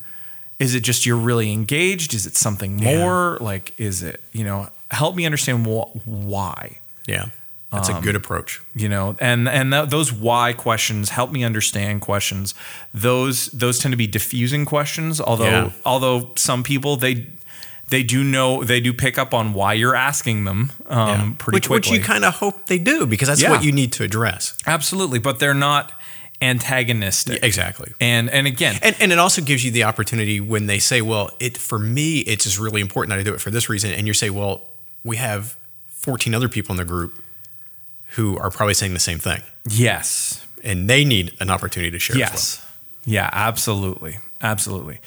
Is 0.58 0.74
it 0.74 0.82
just 0.82 1.06
you're 1.06 1.18
really 1.18 1.52
engaged? 1.52 2.14
Is 2.14 2.26
it 2.26 2.36
something 2.36 2.78
more? 2.78 3.38
Like, 3.42 3.74
is 3.78 4.02
it 4.04 4.22
you 4.32 4.44
know? 4.44 4.70
Help 4.92 5.16
me 5.16 5.26
understand 5.26 5.66
wh- 5.66 6.08
why 6.08 6.80
Yeah, 7.08 7.26
that's 7.72 7.90
Um, 7.90 7.98
a 7.98 8.02
good 8.02 8.16
approach. 8.16 8.62
you 8.76 8.88
know 8.88 9.16
and 9.20 9.50
and 9.50 9.72
th- 9.74 9.90
those 9.90 10.14
why 10.14 10.54
questions 10.54 11.10
help 11.10 11.32
me 11.32 11.44
understand 11.44 12.02
questions 12.02 12.54
those 12.94 13.48
those 13.48 13.80
tend 13.80 13.92
to 13.94 13.98
be 13.98 14.08
diffusing 14.08 14.64
questions 14.64 15.20
although 15.20 15.46
Yeah. 15.46 15.70
although 15.86 16.32
some 16.36 16.64
people 16.64 16.96
they 16.98 17.26
they 17.90 18.04
do 18.04 18.24
know 18.24 18.64
they 18.64 18.80
do 18.80 18.94
pick 18.94 19.18
up 19.18 19.34
on 19.34 19.54
why 19.54 19.74
you're 19.74 19.96
asking 19.96 20.46
them 20.46 20.72
um 20.88 21.08
Yeah. 21.10 21.32
pretty 21.38 21.56
which, 21.56 21.70
which 21.70 21.84
quickly 21.86 21.98
you 22.00 22.04
kind 22.04 22.26
of 22.26 22.36
hope 22.36 22.66
they 22.68 22.78
do 22.80 23.06
because 23.06 23.28
that's 23.28 23.42
Yeah. 23.42 23.52
what 23.52 23.64
you 23.64 23.72
need 23.72 23.92
to 23.94 24.04
address. 24.04 24.56
absolutely 24.66 25.20
but 25.20 25.40
they're 25.40 25.54
not 25.54 25.92
antagonistic 26.42 27.40
Exactly. 27.44 27.94
and 28.02 28.30
and 28.30 28.48
again 28.48 28.78
And, 28.82 28.96
and 29.00 29.12
it 29.12 29.20
also 29.20 29.42
gives 29.42 29.64
you 29.64 29.72
the 29.72 29.84
opportunity 29.84 30.40
when 30.40 30.68
they 30.68 30.80
say, 30.80 31.02
well, 31.02 31.30
it 31.40 31.58
for 31.58 31.80
me, 31.80 32.20
it's 32.20 32.44
just 32.44 32.60
really 32.60 32.82
important 32.82 33.10
that 33.12 33.20
I 33.20 33.24
do 33.24 33.34
it 33.34 33.42
for 33.42 33.52
this 33.52 33.70
reason. 33.70 33.92
And 33.92 34.06
you 34.08 34.14
say, 34.14 34.30
well, 34.30 34.62
we 35.04 35.16
have 35.18 35.56
14 35.90 36.34
other 36.36 36.50
people 36.50 36.74
in 36.74 36.78
the 36.78 36.86
group 36.86 37.22
who 38.16 38.38
are 38.38 38.50
probably 38.52 38.74
saying 38.74 38.94
the 38.94 39.00
same 39.00 39.20
thing. 39.20 39.42
yes 39.70 40.46
And 40.64 40.90
they 40.90 41.06
need 41.06 41.34
an 41.40 41.50
opportunity 41.50 41.92
to 41.92 42.00
share 42.00 42.16
as 42.16 42.20
Yes. 42.20 42.62
Yeah, 43.06 43.30
absolutely, 43.32 44.18
absolutely. 44.42 45.00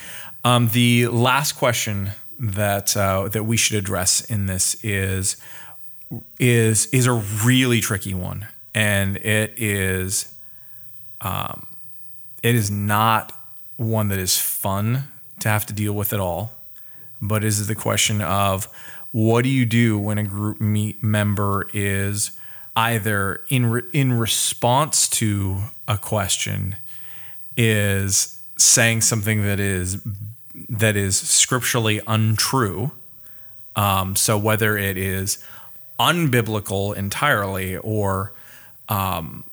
Um, 0.44 0.68
the 0.68 1.08
last 1.08 1.52
question 1.56 2.11
that 2.38 2.97
uh, 2.97 3.28
that 3.28 3.45
we 3.45 3.57
should 3.57 3.76
address 3.76 4.21
in 4.21 4.47
this 4.47 4.76
is 4.85 5.37
is 6.38 6.87
is 6.87 7.07
a 7.07 7.12
really 7.12 7.80
tricky 7.80 8.14
one, 8.14 8.47
and 8.75 9.16
it 9.18 9.54
is 9.57 10.35
um, 11.21 11.66
it 12.42 12.54
is 12.54 12.71
not 12.71 13.33
one 13.76 14.09
that 14.09 14.18
is 14.18 14.38
fun 14.38 15.09
to 15.40 15.49
have 15.49 15.66
to 15.66 15.73
deal 15.73 15.92
with 15.92 16.12
at 16.12 16.21
all, 16.21 16.52
but 17.21 17.45
is 17.45 17.66
the 17.66 17.75
question 17.75 18.21
of 18.21 18.68
what 19.12 19.42
do 19.42 19.49
you 19.49 19.64
do 19.64 19.99
when 19.99 20.18
a 20.18 20.23
group 20.23 20.61
member 20.61 21.66
is 21.73 22.33
either 22.76 23.42
in 23.49 23.66
re- 23.66 23.83
in 23.92 24.12
response 24.12 25.09
to 25.09 25.62
a 25.87 25.99
question 25.99 26.76
is 27.57 28.40
saying 28.57 29.00
something 29.00 29.42
that 29.42 29.59
is 29.59 30.00
that 30.69 30.97
is 30.97 31.17
scripturally 31.17 32.00
untrue. 32.07 32.93
Um, 33.77 34.17
so 34.17 34.37
whether 34.37 34.77
it 34.77 34.97
is 34.97 35.38
unbiblical 35.99 36.97
entirely 36.97 37.77
or 37.77 38.33
um, 38.88 39.45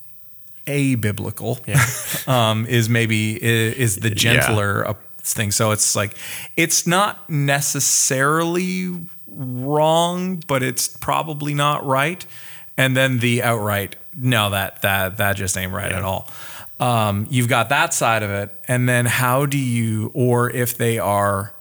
abiblical 0.65 1.59
um, 2.27 2.65
is 2.65 2.89
maybe 2.89 3.41
is, 3.43 3.75
is 3.75 3.95
the 3.97 4.09
gentler 4.09 4.87
uh, 4.87 4.93
thing. 5.19 5.51
So 5.51 5.71
it's 5.71 5.95
like 5.95 6.15
it's 6.55 6.87
not 6.87 7.29
necessarily 7.29 8.95
wrong, 9.27 10.43
but 10.47 10.63
it's 10.63 10.87
probably 10.87 11.53
not 11.53 11.85
right. 11.85 12.25
And 12.77 12.95
then 12.95 13.19
the 13.19 13.41
outright 13.43 13.95
no, 14.17 14.49
that 14.51 14.81
that 14.81 15.17
that 15.17 15.35
just 15.35 15.57
ain't 15.57 15.73
right 15.73 15.91
at 15.91 16.03
all. 16.03 16.29
Um, 16.79 17.27
you've 17.29 17.47
got 17.47 17.69
that 17.69 17.93
side 17.93 18.21
of 18.23 18.29
it, 18.29 18.51
and 18.67 18.87
then 18.87 19.05
how 19.05 19.45
do 19.45 19.57
you, 19.57 20.11
or 20.13 20.49
if 20.49 20.77
they 20.77 20.99
are 20.99 21.53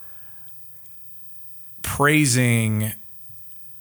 praising 1.83 2.93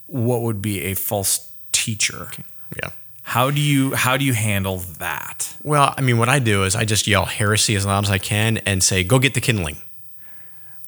what 0.08 0.42
would 0.42 0.62
be 0.62 0.82
a 0.82 0.94
false 0.94 1.52
teacher. 1.72 2.30
Yeah. 2.78 2.90
how 3.24 3.50
do 3.50 3.60
you 3.60 3.96
how 3.96 4.18
do 4.18 4.26
you 4.26 4.34
handle 4.34 4.78
that? 5.00 5.56
Well, 5.64 5.94
I 5.98 6.02
mean, 6.02 6.18
what 6.18 6.30
I 6.30 6.40
do 6.40 6.64
is 6.64 6.76
I 6.76 6.86
just 6.86 7.08
yell 7.08 7.26
heresy 7.26 7.76
as 7.76 7.86
loud 7.86 8.04
as 8.04 8.12
I 8.12 8.20
can 8.20 8.58
and 8.60 8.84
say, 8.84 9.04
go 9.04 9.18
get 9.20 9.34
the 9.34 9.42
kindling. 9.42 9.78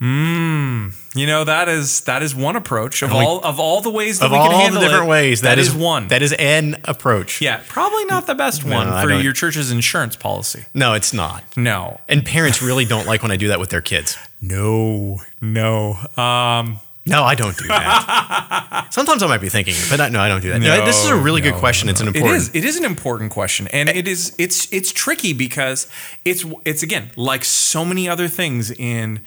You 0.05 1.25
know 1.27 1.43
that 1.45 1.67
is 1.69 2.01
that 2.01 2.21
is 2.21 2.35
one 2.35 2.55
approach 2.55 3.01
of 3.01 3.11
we- 3.11 3.17
all 3.17 3.39
of 3.43 3.59
all 3.59 3.81
the 3.81 3.89
ways 3.89 4.19
that 4.19 4.25
Of 4.25 4.31
we 4.31 4.37
all 4.37 4.49
can 4.49 4.57
the 4.57 4.63
handle 4.63 4.81
different 4.81 5.05
it, 5.05 5.09
ways, 5.09 5.41
that 5.41 5.57
is, 5.57 5.73
one. 5.73 6.09
That 6.09 6.21
is 6.21 6.33
an 6.33 6.77
approach. 6.83 7.41
yeah, 7.41 7.61
probably 7.67 8.05
not 8.05 8.27
the 8.27 8.35
best 8.35 8.63
one 8.63 8.87
I 8.87 9.01
for 9.03 9.11
your 9.13 9.33
church's 9.33 9.71
insurance 9.71 10.15
policy. 10.15 10.65
No, 10.73 10.93
it's 10.93 11.13
not. 11.13 11.43
No, 11.57 12.01
And 12.07 12.25
parents 12.25 12.61
really 12.61 12.85
don't 12.85 13.07
like 13.07 13.21
when 13.23 13.31
I 13.31 13.37
do 13.37 13.47
that 13.47 13.59
with 13.59 13.69
their 13.69 13.81
kids. 13.81 14.17
no, 14.41 15.21
no. 15.41 15.93
Um, 16.17 16.79
No, 17.07 17.23
I 17.23 17.35
don't 17.35 17.55
do 17.55 17.67
that. 17.67 18.87
Sometimes 18.91 19.21
I 19.21 19.27
might 19.27 19.39
be 19.41 19.49
thinking, 19.49 19.75
but 19.91 20.01
I, 20.01 20.09
no, 20.09 20.19
I 20.19 20.27
don't 20.27 20.41
do 20.41 20.49
that. 20.49 20.59
No, 20.59 20.83
this 20.85 21.03
is 21.03 21.09
a 21.11 21.15
really 21.15 21.39
good 21.39 21.53
no, 21.53 21.59
question. 21.59 21.87
It's 21.87 22.01
an 22.01 22.07
important. 22.07 22.35
is. 22.37 22.49
It 22.55 22.65
is 22.65 22.77
an 22.77 22.83
important 22.85 23.31
question, 23.31 23.67
and 23.67 23.89
it 23.89 24.07
is. 24.07 24.33
It's 24.39 24.67
it's 24.73 24.91
tricky 24.91 25.31
because 25.31 25.87
it's 26.25 26.43
it's 26.65 26.81
again 26.81 27.11
like 27.15 27.45
so 27.45 27.85
many 27.85 28.09
other 28.09 28.27
things 28.27 28.71
in 28.71 29.21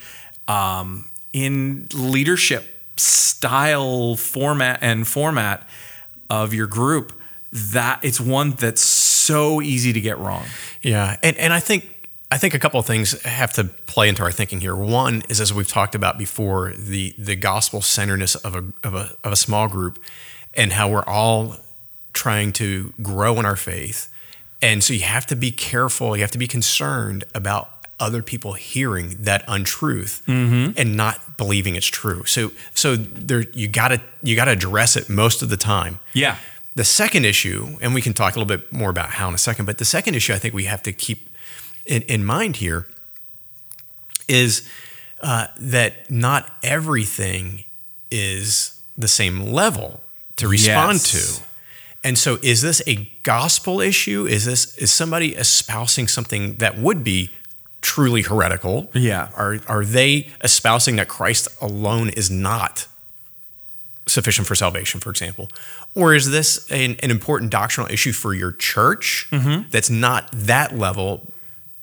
um, 0.49 1.05
in 1.33 1.87
leadership 1.95 2.67
style 2.97 4.17
format 4.17 4.81
and 4.83 5.07
format 5.07 5.69
of 6.28 6.52
your 6.52 6.67
group 6.67 7.12
that 7.52 8.00
it's 8.02 8.21
one 8.21 8.50
that's 8.52 8.81
so 8.81 9.62
easy 9.62 9.93
to 9.93 10.00
get 10.00 10.19
wrong. 10.19 10.45
Yeah, 10.83 11.17
and 11.23 11.37
and 11.37 11.52
I 11.52 11.61
think 11.61 12.09
I 12.31 12.38
think 12.38 12.55
a 12.55 12.59
couple 12.59 12.81
of 12.81 12.87
things 12.87 13.21
have 13.23 13.52
to 13.55 13.64
play 13.64 14.09
into 14.09 14.23
our 14.23 14.33
thinking 14.33 14.61
here. 14.61 14.76
One 14.76 15.23
is 15.28 15.40
as 15.40 15.52
we've 15.52 15.69
talked 15.69 15.95
about 15.95 16.19
before, 16.19 16.73
the 16.76 17.14
the 17.17 17.37
gospel 17.37 17.81
centeredness 17.81 18.35
of 18.35 18.55
a 18.55 18.64
of 18.83 18.95
a 18.95 19.17
of 19.25 19.33
a 19.33 19.37
small 19.37 19.69
group, 19.69 19.99
and 20.55 20.73
how 20.73 20.90
we're 20.90 21.05
all 21.05 21.57
trying 22.12 22.52
to 22.52 22.93
grow 23.00 23.38
in 23.38 23.47
our 23.47 23.57
faith, 23.57 24.12
and 24.61 24.83
so 24.83 24.93
you 24.93 25.02
have 25.02 25.26
to 25.26 25.37
be 25.37 25.50
careful. 25.50 26.17
You 26.17 26.23
have 26.23 26.31
to 26.33 26.38
be 26.38 26.49
concerned 26.49 27.25
about 27.35 27.77
other 28.00 28.23
people 28.23 28.52
hearing 28.55 29.17
that 29.21 29.45
untruth 29.49 30.23
and 30.26 30.97
not 30.97 31.37
believing 31.37 31.75
it's 31.76 31.87
true. 31.87 32.25
So 32.25 32.52
so 32.75 32.97
there 32.97 33.43
you 33.52 33.69
gotta 33.69 34.00
you 34.23 34.37
gotta 34.37 34.52
address 34.52 34.97
it 34.97 35.09
most 35.09 35.43
of 35.43 35.49
the 35.49 35.57
time. 35.57 35.99
Yeah. 36.12 36.37
The 36.75 36.85
second 36.85 37.25
issue, 37.25 37.76
and 37.81 37.93
we 37.93 38.00
can 38.00 38.12
talk 38.14 38.37
a 38.37 38.38
little 38.38 38.57
bit 38.57 38.73
more 38.73 38.90
about 38.90 39.11
how 39.11 39.28
in 39.28 39.35
a 39.35 39.38
second, 39.38 39.64
but 39.67 39.78
the 39.78 39.85
second 39.85 40.14
issue 40.14 40.33
I 40.33 40.38
think 40.38 40.55
we 40.55 40.64
have 40.64 40.83
to 40.85 40.93
keep 40.93 41.28
in, 41.87 42.02
in 42.02 42.25
mind 42.25 42.57
here 42.57 42.87
is 44.28 44.69
uh, 45.23 45.47
that 45.59 46.11
not 46.11 46.50
everything 46.62 47.64
is 48.11 48.81
the 48.97 49.09
same 49.09 49.40
level 49.52 50.00
to 50.37 50.47
respond 50.49 50.95
Yes. 50.95 51.38
to. 51.38 51.43
And 52.05 52.17
so 52.17 52.38
is 52.43 52.62
this 52.62 52.81
a 52.87 53.11
gospel 53.25 53.81
issue? 53.81 54.26
Is 54.26 54.45
this 54.45 54.76
is 54.78 54.93
somebody 54.93 55.35
espousing 55.35 56.07
something 56.07 56.55
that 56.57 56.78
would 56.78 57.02
be 57.02 57.31
truly 57.95 58.23
heretical? 58.23 58.76
Yeah. 58.95 59.28
Are 59.37 59.59
are 59.66 59.85
they 59.85 60.28
espousing 60.45 60.97
that 60.97 61.09
Christ 61.09 61.49
alone 61.61 62.09
is 62.11 62.28
not 62.30 62.87
sufficient 64.07 64.47
for 64.47 64.54
salvation, 64.54 65.00
for 65.00 65.11
example? 65.11 65.49
Or 65.95 66.14
is 66.14 66.30
this 66.30 66.71
an, 66.71 66.97
an 67.02 67.11
important 67.11 67.50
doctrinal 67.50 67.90
issue 67.90 68.12
for 68.12 68.35
your 68.35 68.52
church 68.52 69.26
Mm-hmm. 69.30 69.71
that's 69.71 69.90
not 69.90 70.28
that 70.33 70.76
level, 70.76 71.11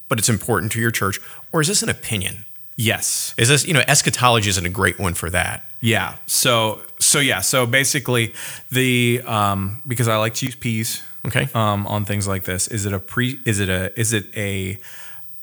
but 0.10 0.20
it's 0.20 0.30
important 0.30 0.72
to 0.74 0.80
your 0.80 0.92
church? 0.92 1.20
Or 1.52 1.62
is 1.62 1.68
this 1.68 1.84
an 1.84 1.90
opinion? 1.90 2.46
Yes. 2.76 3.34
Is 3.38 3.48
this, 3.50 3.66
you 3.66 3.74
know, 3.74 3.84
eschatology 3.88 4.50
isn't 4.50 4.66
a 4.66 4.70
great 4.82 5.00
one 5.00 5.14
for 5.14 5.30
that. 5.30 5.72
Yeah. 5.82 6.16
So 6.26 6.82
so 7.00 7.20
yeah. 7.20 7.42
So 7.42 7.66
basically, 7.66 8.34
the 8.72 9.22
um, 9.26 9.82
because 9.88 10.08
I 10.08 10.18
like 10.18 10.34
to 10.36 10.46
use 10.46 10.56
P's. 10.56 11.02
Okay. 11.28 11.48
Um, 11.56 11.88
on 11.88 12.06
things 12.06 12.28
like 12.28 12.44
this, 12.44 12.68
is 12.68 12.86
it 12.86 12.94
a 12.94 13.00
pre? 13.00 13.40
Is 13.46 13.60
it 13.60 13.68
a? 13.70 14.00
Is 14.00 14.14
it 14.14 14.26
a 14.38 14.78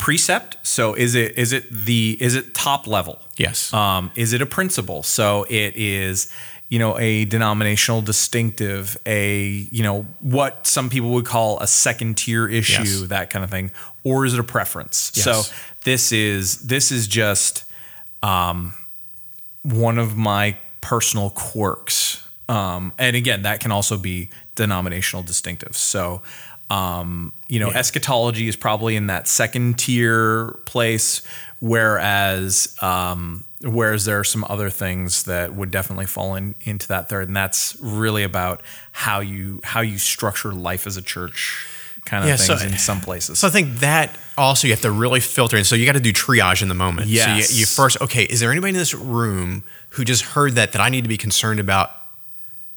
precept? 0.03 0.57
So 0.67 0.95
is 0.95 1.15
it 1.15 1.39
is 1.39 1.53
it 1.53 1.71
the 1.71 2.17
is 2.21 2.35
it 2.35 2.55
top 2.55 2.89
level? 2.89 3.21
Yes. 3.37 3.73
Um, 3.73 4.11
is 4.17 4.33
it 4.33 4.43
a 4.43 4.47
principle? 4.47 5.05
So 5.05 5.47
it 5.49 5.77
is, 5.77 6.29
you 6.69 6.81
know, 6.81 6.99
a 6.99 7.25
denominational 7.27 8.03
distinctive, 8.03 8.97
a 9.07 9.69
you 9.71 9.85
know 9.85 10.03
what 10.19 10.67
some 10.67 10.91
people 10.91 11.11
would 11.11 11.25
call 11.25 11.61
a 11.61 11.69
second 11.69 12.17
tier 12.17 12.49
issue, 12.49 12.83
Yes. 12.83 13.09
that 13.11 13.31
kind 13.31 13.45
of 13.45 13.51
thing, 13.53 13.71
or 14.03 14.27
is 14.27 14.35
it 14.35 14.41
a 14.41 14.45
preference? 14.45 15.13
Yes. 15.15 15.25
So 15.25 15.55
this 15.85 16.11
is 16.11 16.67
this 16.67 16.91
is 16.91 17.07
just 17.07 17.65
um, 18.25 18.75
one 19.63 19.99
of 19.99 20.17
my 20.17 20.57
personal 20.81 21.31
quirks, 21.31 22.27
um, 22.49 22.93
and 22.99 23.15
again, 23.15 23.43
that 23.43 23.61
can 23.61 23.71
also 23.71 23.97
be 23.97 24.31
denominational 24.57 25.23
distinctive. 25.23 25.77
So. 25.77 26.23
Um, 26.71 27.33
you 27.49 27.61
know, 27.61 27.71
Yeah. 27.71 27.79
eschatology 27.79 28.49
is 28.49 28.57
probably 28.57 28.97
in 28.97 29.09
that 29.09 29.29
second 29.29 29.79
tier 29.79 30.53
place, 30.65 31.21
whereas 31.61 32.75
um, 32.81 33.45
whereas 33.61 34.05
there 34.07 34.19
are 34.19 34.25
some 34.25 34.45
other 34.49 34.71
things 34.71 35.25
that 35.25 35.55
would 35.55 35.71
definitely 35.71 36.07
fall 36.07 36.35
in, 36.35 36.55
into 36.63 36.89
that 36.89 37.09
third, 37.09 37.29
and 37.29 37.37
that's 37.37 37.77
really 37.81 38.23
about 38.23 38.63
how 38.93 39.21
you 39.21 39.61
how 39.65 39.81
you 39.81 39.99
structure 39.99 40.53
life 40.53 40.87
as 40.87 40.97
a 40.97 41.03
church, 41.03 41.67
kind 42.07 42.25
of 42.25 42.29
Yeah, 42.31 42.37
so- 42.37 42.57
things 42.57 42.73
in 42.73 42.79
some 42.79 43.01
places. 43.01 43.39
So 43.39 43.49
I 43.49 43.51
think 43.51 43.81
that 43.81 44.17
also 44.39 44.67
you 44.67 44.73
have 44.73 44.81
to 44.83 44.91
really 44.91 45.21
filter 45.21 45.59
in. 45.59 45.65
So 45.65 45.75
you 45.77 45.85
got 45.85 45.93
to 45.93 46.01
do 46.01 46.13
triage 46.13 46.63
in 46.63 46.69
the 46.69 46.75
moment. 46.75 47.09
Yes. 47.09 47.49
So 47.49 47.55
you, 47.55 47.61
you 47.61 47.67
first, 47.67 48.01
okay, 48.01 48.25
is 48.25 48.41
there 48.41 48.51
anybody 48.51 48.71
in 48.71 48.79
this 48.79 48.95
room 48.95 49.63
who 49.91 50.05
just 50.07 50.23
heard 50.25 50.55
that 50.55 50.73
that 50.73 50.81
I 50.81 50.89
need 50.89 51.03
to 51.03 51.09
be 51.09 51.19
concerned 51.19 51.61
about 51.61 51.91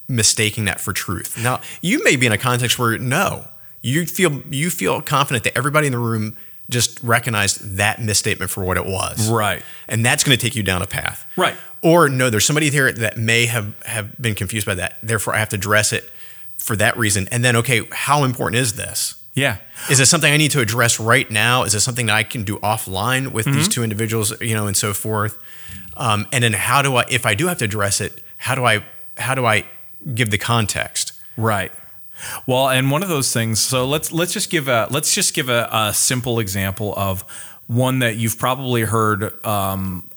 mistaking 0.08 0.66
that 0.66 0.82
for 0.82 0.92
truth? 0.94 1.38
Now 1.42 1.62
you 1.82 2.04
may 2.04 2.18
be 2.18 2.26
in 2.26 2.32
a 2.34 2.38
context 2.38 2.78
where 2.78 2.98
no, 2.98 3.48
you 3.86 4.06
feel 4.06 4.42
you 4.50 4.70
feel 4.70 5.02
confident 5.02 5.44
that 5.44 5.56
everybody 5.58 5.86
in 5.88 5.94
the 5.94 6.00
room 6.00 6.36
just 6.70 7.02
recognized 7.04 7.78
that 7.78 8.02
misstatement 8.02 8.50
for 8.50 8.64
what 8.64 8.78
it 8.78 8.86
was. 8.86 9.30
Right. 9.30 9.62
And 9.88 10.04
that's 10.04 10.24
going 10.24 10.36
to 10.36 10.42
take 10.44 10.56
you 10.56 10.64
down 10.64 10.82
a 10.82 10.88
path. 10.88 11.24
Right. 11.38 11.56
Or 11.84 12.10
no, 12.10 12.32
there's 12.32 12.46
somebody 12.46 12.72
here 12.72 12.92
that 12.92 13.18
may 13.18 13.46
have, 13.46 13.80
have 13.86 14.20
been 14.20 14.34
confused 14.34 14.66
by 14.66 14.74
that. 14.74 14.98
Therefore, 15.04 15.36
I 15.36 15.38
have 15.38 15.50
to 15.50 15.56
address 15.58 15.94
it 15.94 16.04
for 16.58 16.76
that 16.78 16.98
reason. 16.98 17.28
And 17.32 17.46
then, 17.46 17.56
okay, 17.58 17.82
how 17.92 18.24
important 18.24 18.60
is 18.60 18.74
this? 18.74 19.22
yeah, 19.36 19.58
Is 19.92 20.00
it 20.00 20.06
something 20.08 20.32
I 20.34 20.38
need 20.38 20.52
to 20.52 20.62
address 20.62 21.00
right 21.00 21.30
now? 21.30 21.64
Is 21.64 21.76
it 21.76 21.82
something 21.82 22.08
that 22.08 22.16
I 22.16 22.24
can 22.24 22.44
do 22.46 22.58
offline 22.60 23.32
with 23.34 23.46
Mm-hmm. 23.46 23.58
these 23.58 23.68
two 23.68 23.84
individuals, 23.84 24.34
you 24.42 24.56
know, 24.56 24.66
and 24.66 24.76
so 24.76 24.94
forth? 24.94 25.38
Um, 25.98 26.26
and 26.32 26.44
then 26.44 26.54
how 26.54 26.82
do 26.82 26.96
I, 26.96 27.06
if 27.12 27.26
I 27.28 27.36
do 27.36 27.46
have 27.48 27.60
to 27.60 27.66
address 27.66 28.02
it, 28.02 28.24
how 28.40 28.56
do 28.56 28.66
I, 28.66 28.84
how 29.18 29.36
do 29.36 29.46
I 29.46 29.66
give 30.16 30.32
the 30.32 30.38
context? 30.40 31.12
Right. 31.38 31.72
Well, 32.46 32.70
and 32.70 32.92
one 32.92 33.04
of 33.04 33.10
those 33.10 33.34
things. 33.34 33.60
So 33.60 33.86
let's 33.86 34.12
let's 34.12 34.34
just 34.34 34.50
give 34.50 34.68
a 34.68 34.88
let's 34.90 35.14
just 35.14 35.34
give 35.34 35.50
a, 35.50 35.70
a 35.72 35.94
simple 35.94 36.40
example 36.40 36.94
of 36.96 37.24
one 37.68 38.00
that 38.00 38.16
you've 38.16 38.38
probably 38.38 38.84
heard 38.84 39.44
um, 39.46 40.10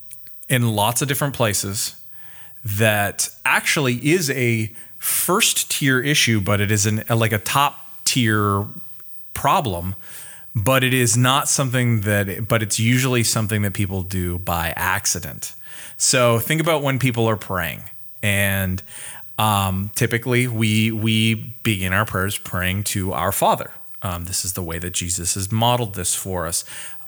in 0.48 0.68
lots 0.74 1.02
of 1.02 1.08
different 1.08 1.34
places 1.34 1.94
that 2.64 3.28
actually 3.44 3.94
is 3.94 4.30
a 4.30 4.72
first 4.98 5.70
tier 5.70 6.00
issue, 6.00 6.40
but 6.40 6.60
it 6.60 6.70
is 6.70 6.86
an 6.86 7.04
like 7.08 7.32
a 7.32 7.38
top 7.38 7.86
tier 8.04 8.66
problem. 9.34 9.94
But 10.54 10.82
it 10.82 10.92
is 10.92 11.16
not 11.16 11.48
something 11.48 12.00
that, 12.00 12.48
but 12.48 12.62
it's 12.62 12.80
usually 12.80 13.22
something 13.22 13.62
that 13.62 13.74
people 13.74 14.02
do 14.02 14.38
by 14.38 14.72
accident. 14.74 15.54
So 15.96 16.40
think 16.40 16.60
about 16.60 16.82
when 16.82 16.98
people 16.98 17.28
are 17.28 17.36
praying, 17.36 17.82
and 18.22 18.82
um, 19.38 19.90
typically 19.94 20.46
we 20.46 20.90
we 20.90 21.34
begin 21.34 21.92
our 21.92 22.04
prayers 22.04 22.36
praying 22.36 22.84
to 22.84 23.12
our 23.12 23.32
Father. 23.32 23.70
Um, 24.02 24.24
this 24.24 24.44
is 24.44 24.52
the 24.52 24.62
way 24.62 24.78
that 24.78 24.90
Jesus 24.92 25.34
has 25.34 25.50
modeled 25.50 25.94
this 25.94 26.14
for 26.14 26.46
us. 26.46 26.64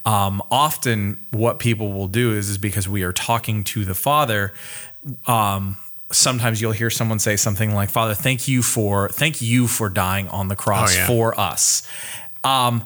Um, 0.06 0.42
often, 0.50 1.24
what 1.30 1.58
people 1.58 1.92
will 1.92 2.08
do 2.08 2.32
is, 2.34 2.48
is 2.48 2.58
because 2.58 2.88
we 2.88 3.02
are 3.02 3.12
talking 3.12 3.62
to 3.64 3.84
the 3.84 3.94
Father. 3.94 4.52
Um, 5.26 5.76
sometimes 6.10 6.60
you'll 6.60 6.72
hear 6.72 6.90
someone 6.90 7.18
say 7.18 7.36
something 7.36 7.74
like, 7.74 7.90
"Father, 7.90 8.14
thank 8.14 8.48
you 8.48 8.62
for 8.62 9.08
thank 9.10 9.42
you 9.42 9.66
for 9.66 9.88
dying 9.88 10.28
on 10.28 10.48
the 10.48 10.56
cross 10.56 10.94
Oh, 10.94 10.98
yeah. 10.98 11.06
for 11.06 11.38
us." 11.38 11.86
Um, 12.42 12.84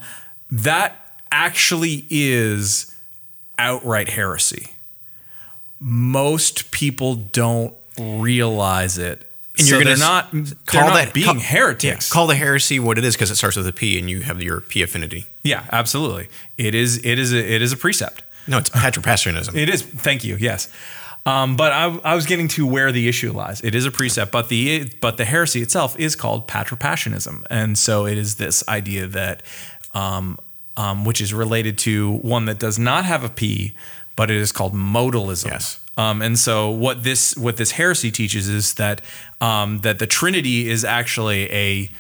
that 0.51 0.97
actually 1.31 2.05
is 2.11 2.95
outright 3.59 4.09
heresy. 4.09 4.73
Most 5.81 6.71
people 6.71 7.15
don't 7.15 7.75
realize 7.99 8.99
it. 8.99 9.31
And 9.57 9.67
so 9.67 9.77
you're 9.77 9.85
they're 9.85 9.95
gonna 9.97 10.05
not 10.05 10.31
they're 10.33 10.85
not 10.85 11.15
being 11.15 11.27
call- 11.27 11.39
heretics. 11.39 12.11
yeah, 12.11 12.13
call 12.13 12.27
the 12.27 12.35
heresy 12.35 12.81
what 12.81 12.99
it 12.99 13.05
is 13.05 13.15
because 13.15 13.31
it 13.31 13.37
starts 13.37 13.57
with 13.57 13.67
a 13.69 13.73
P 13.73 13.99
and 13.99 14.11
you 14.11 14.21
have 14.23 14.43
your 14.43 14.61
P 14.61 14.83
affinity. 14.83 15.27
Yeah, 15.43 15.65
absolutely. 15.71 16.29
It 16.59 16.75
is 16.75 16.99
it 17.05 17.19
is 17.19 17.33
a, 17.33 17.39
it 17.39 17.63
is 17.63 17.73
a 17.73 17.77
precept. 17.77 18.23
No, 18.49 18.59
it's 18.59 18.71
patripassianism. 18.71 19.55
It 19.59 19.69
is. 19.69 19.83
Thank 19.83 20.25
you. 20.25 20.37
Yes. 20.37 20.69
Um, 21.27 21.57
but 21.57 21.73
I, 21.73 21.85
I 22.05 22.15
was 22.15 22.27
getting 22.27 22.49
to 22.49 22.67
where 22.67 22.93
the 22.93 23.09
issue 23.09 23.33
lies. 23.33 23.63
It 23.63 23.75
is 23.75 23.87
a 23.87 23.91
precept, 23.91 24.31
but 24.31 24.49
the 24.51 24.91
but 25.01 25.17
the 25.17 25.25
heresy 25.25 25.63
itself 25.63 25.99
is 25.99 26.17
called 26.17 26.47
patripassianism, 26.47 27.45
and 27.49 27.79
so 27.79 28.05
it 28.07 28.19
is 28.19 28.35
this 28.35 28.63
idea 28.69 29.07
that, 29.07 29.43
um, 29.95 30.39
um, 30.77 31.07
which 31.07 31.23
is 31.23 31.33
related 31.33 31.79
to 31.79 32.17
one 32.19 32.45
that 32.45 32.59
does 32.59 32.79
not 32.79 33.07
have 33.07 33.25
a 33.25 33.31
P, 33.31 33.73
but 34.17 34.31
it 34.31 34.37
is 34.37 34.53
called 34.53 34.75
modalism. 34.75 35.47
Yes. 35.53 35.79
Um, 35.97 36.23
and 36.23 36.39
so 36.39 36.71
what 36.71 37.05
this 37.05 37.37
what 37.37 37.57
this 37.57 37.73
heresy 37.73 38.11
teaches 38.11 38.49
is 38.49 38.75
that 38.75 39.01
um, 39.41 39.81
that 39.81 39.99
the 39.99 40.07
Trinity 40.07 40.69
is 40.69 40.85
actually 40.85 41.51
a 41.53 41.91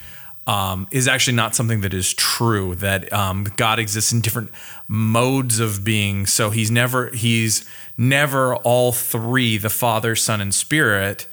um, 0.46 0.86
is 0.90 1.08
actually 1.08 1.36
not 1.36 1.54
something 1.54 1.80
that 1.82 1.94
is 1.94 2.12
true. 2.12 2.74
That 2.74 3.12
um, 3.12 3.44
God 3.56 3.78
exists 3.78 4.12
in 4.12 4.20
different 4.20 4.50
modes 4.88 5.60
of 5.60 5.84
being. 5.84 6.26
So 6.26 6.50
he's 6.50 6.70
never 6.70 7.10
he's 7.10 7.68
never 7.96 8.56
all 8.56 8.92
three, 8.92 9.58
the 9.58 9.70
Father, 9.70 10.16
Son, 10.16 10.40
and 10.40 10.54
Spirit, 10.54 11.26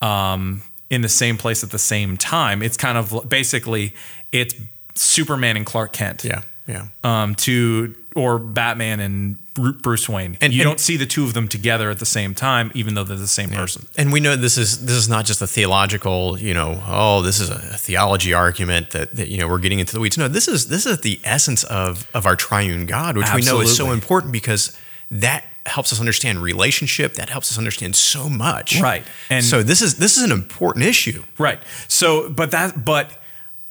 um, 0.00 0.62
in 0.90 1.02
the 1.02 1.08
same 1.08 1.36
place 1.36 1.62
at 1.62 1.70
the 1.70 1.78
same 1.78 2.16
time. 2.16 2.62
It's 2.62 2.76
kind 2.76 2.98
of 2.98 3.28
basically 3.28 3.94
it's 4.32 4.54
Superman 4.94 5.56
and 5.56 5.66
Clark 5.66 5.92
Kent. 5.92 6.24
yeah, 6.24 6.42
yeah. 6.66 6.86
Um, 7.04 7.34
to 7.36 7.94
or 8.16 8.38
Batman 8.38 8.98
and 8.98 9.36
Bruce 9.54 10.08
Wayne. 10.08 10.38
And- 10.40 10.52
you 10.52 10.62
and- 10.62 10.70
don't 10.70 10.80
see 10.80 10.96
the 10.96 11.06
two 11.06 11.24
of 11.24 11.34
them 11.34 11.48
together 11.48 11.90
at 11.90 11.98
the 11.98 12.06
same 12.06 12.34
time, 12.34 12.72
even 12.74 12.94
though 12.94 13.04
they're 13.04 13.16
the 13.16 13.28
same 13.28 13.50
person. 13.50 13.86
And 13.96 14.10
we 14.10 14.20
know 14.20 14.34
this 14.34 14.58
is 14.58 14.86
this 14.86 14.96
is 14.96 15.08
not 15.08 15.26
just 15.26 15.40
a 15.42 15.46
theological, 15.46 16.38
you 16.38 16.54
know, 16.54 16.82
oh, 16.88 17.22
this 17.22 17.38
is 17.38 17.50
a 17.50 17.58
theology 17.58 18.32
argument 18.32 18.90
that, 18.90 19.14
that 19.16 19.28
you 19.28 19.38
know 19.38 19.48
we're 19.48 19.58
getting 19.58 19.78
into 19.78 19.92
the 19.92 20.00
weeds. 20.00 20.18
No, 20.18 20.28
this 20.28 20.48
is 20.48 20.68
this 20.68 20.86
is 20.86 21.00
the 21.02 21.20
essence 21.24 21.62
of 21.64 22.08
of 22.14 22.26
our 22.26 22.36
triune 22.36 22.86
God, 22.86 23.16
which 23.16 23.32
we 23.34 23.42
know 23.42 23.60
is 23.60 23.76
so 23.76 23.92
important 23.92 24.32
because 24.32 24.76
that 25.10 25.44
helps 25.66 25.92
us 25.92 26.00
understand 26.00 26.38
relationship. 26.38 27.14
That 27.14 27.28
helps 27.28 27.50
us 27.52 27.58
understand 27.58 27.96
so 27.96 28.28
much. 28.28 28.80
Right. 28.80 29.04
And 29.28 29.44
so 29.44 29.62
this 29.62 29.82
is 29.82 29.96
this 29.96 30.16
is 30.16 30.22
an 30.22 30.32
important 30.32 30.86
issue. 30.86 31.22
Right. 31.38 31.60
So, 31.88 32.30
but 32.30 32.50
that, 32.52 32.84
but 32.84 33.10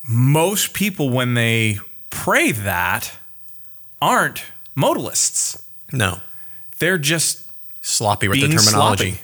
most 0.08 0.74
people 0.74 1.10
when 1.10 1.34
they 1.34 1.80
pray 2.10 2.52
that 2.52 3.18
aren't 4.02 4.44
modalists. 4.78 5.62
No, 5.92 6.20
They're 6.80 6.98
just 6.98 7.50
sloppy 7.82 8.28
with 8.28 8.42
the 8.42 8.48
terminology. 8.48 9.20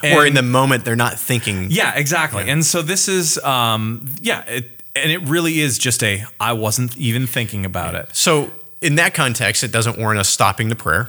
sloppy. 0.00 0.14
or 0.14 0.26
in 0.26 0.34
the 0.34 0.42
moment 0.42 0.84
they're 0.84 0.96
not 0.96 1.18
thinking. 1.18 1.68
yeah, 1.70 1.94
exactly. 1.94 2.48
And 2.50 2.64
so 2.64 2.82
this 2.82 3.08
is, 3.08 3.38
um, 3.38 4.06
yeah, 4.20 4.42
it, 4.46 4.70
and 4.94 5.10
it 5.12 5.22
really 5.28 5.60
is 5.60 5.78
just 5.78 6.02
a 6.02 6.24
I 6.40 6.52
wasn't 6.54 6.96
even 6.96 7.26
thinking 7.26 7.64
about 7.66 7.94
it. 7.94 8.08
So 8.14 8.50
in 8.80 8.94
that 8.96 9.14
context, 9.14 9.62
it 9.62 9.70
doesn't 9.72 9.98
warrant 9.98 10.18
us 10.20 10.28
stopping 10.28 10.68
the 10.70 10.76
prayer. 10.76 11.08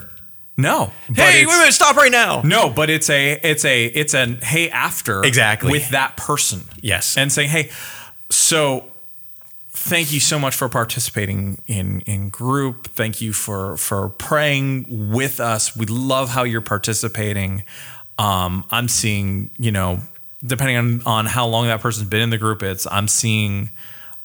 No. 0.56 0.92
hey, 1.14 1.46
wait 1.46 1.54
a 1.54 1.58
minute, 1.58 1.72
stop 1.72 1.96
right 1.96 2.10
now. 2.12 2.42
No, 2.42 2.68
but 2.68 2.90
it's 2.90 3.08
a 3.08 3.32
it's 3.42 3.64
a 3.64 3.86
it's 3.86 4.12
an 4.14 4.40
hey 4.42 4.68
after 4.70 5.24
Exactly. 5.24 5.70
with 5.72 5.90
that 5.90 6.16
person. 6.16 6.62
Yes. 6.80 7.16
And 7.16 7.30
saying, 7.32 7.48
"Hey, 7.48 7.70
so 8.28 8.84
thank 9.78 10.12
you 10.12 10.20
so 10.20 10.38
much 10.38 10.54
for 10.54 10.68
participating 10.68 11.62
in 11.66 12.00
in 12.02 12.28
group. 12.28 12.88
Thank 12.88 13.20
you 13.20 13.32
for 13.32 13.76
for 13.76 14.08
praying 14.08 15.10
with 15.12 15.40
us. 15.40 15.76
We 15.76 15.86
love 15.86 16.30
how 16.30 16.44
you're 16.44 16.60
participating. 16.60 17.64
Um 18.18 18.64
I'm 18.70 18.88
seeing, 18.88 19.50
you 19.58 19.70
know, 19.70 20.00
depending 20.44 20.76
on 20.76 21.02
on 21.06 21.26
how 21.26 21.46
long 21.46 21.66
that 21.66 21.80
person's 21.80 22.08
been 22.08 22.22
in 22.22 22.30
the 22.30 22.38
group, 22.38 22.62
it's 22.62 22.86
I'm 22.90 23.08
seeing 23.08 23.70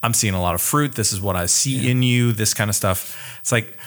I'm 0.02 0.14
seeing 0.14 0.34
a 0.34 0.42
lot 0.42 0.56
of 0.56 0.62
fruit. 0.62 0.96
This 0.96 1.14
is 1.14 1.22
what 1.22 1.36
I 1.36 1.46
see 1.46 1.90
in 1.90 2.04
you, 2.04 2.34
this 2.34 2.54
kind 2.54 2.70
of 2.70 2.76
stuff. 2.76 3.38
It's 3.40 3.52
like 3.52 3.78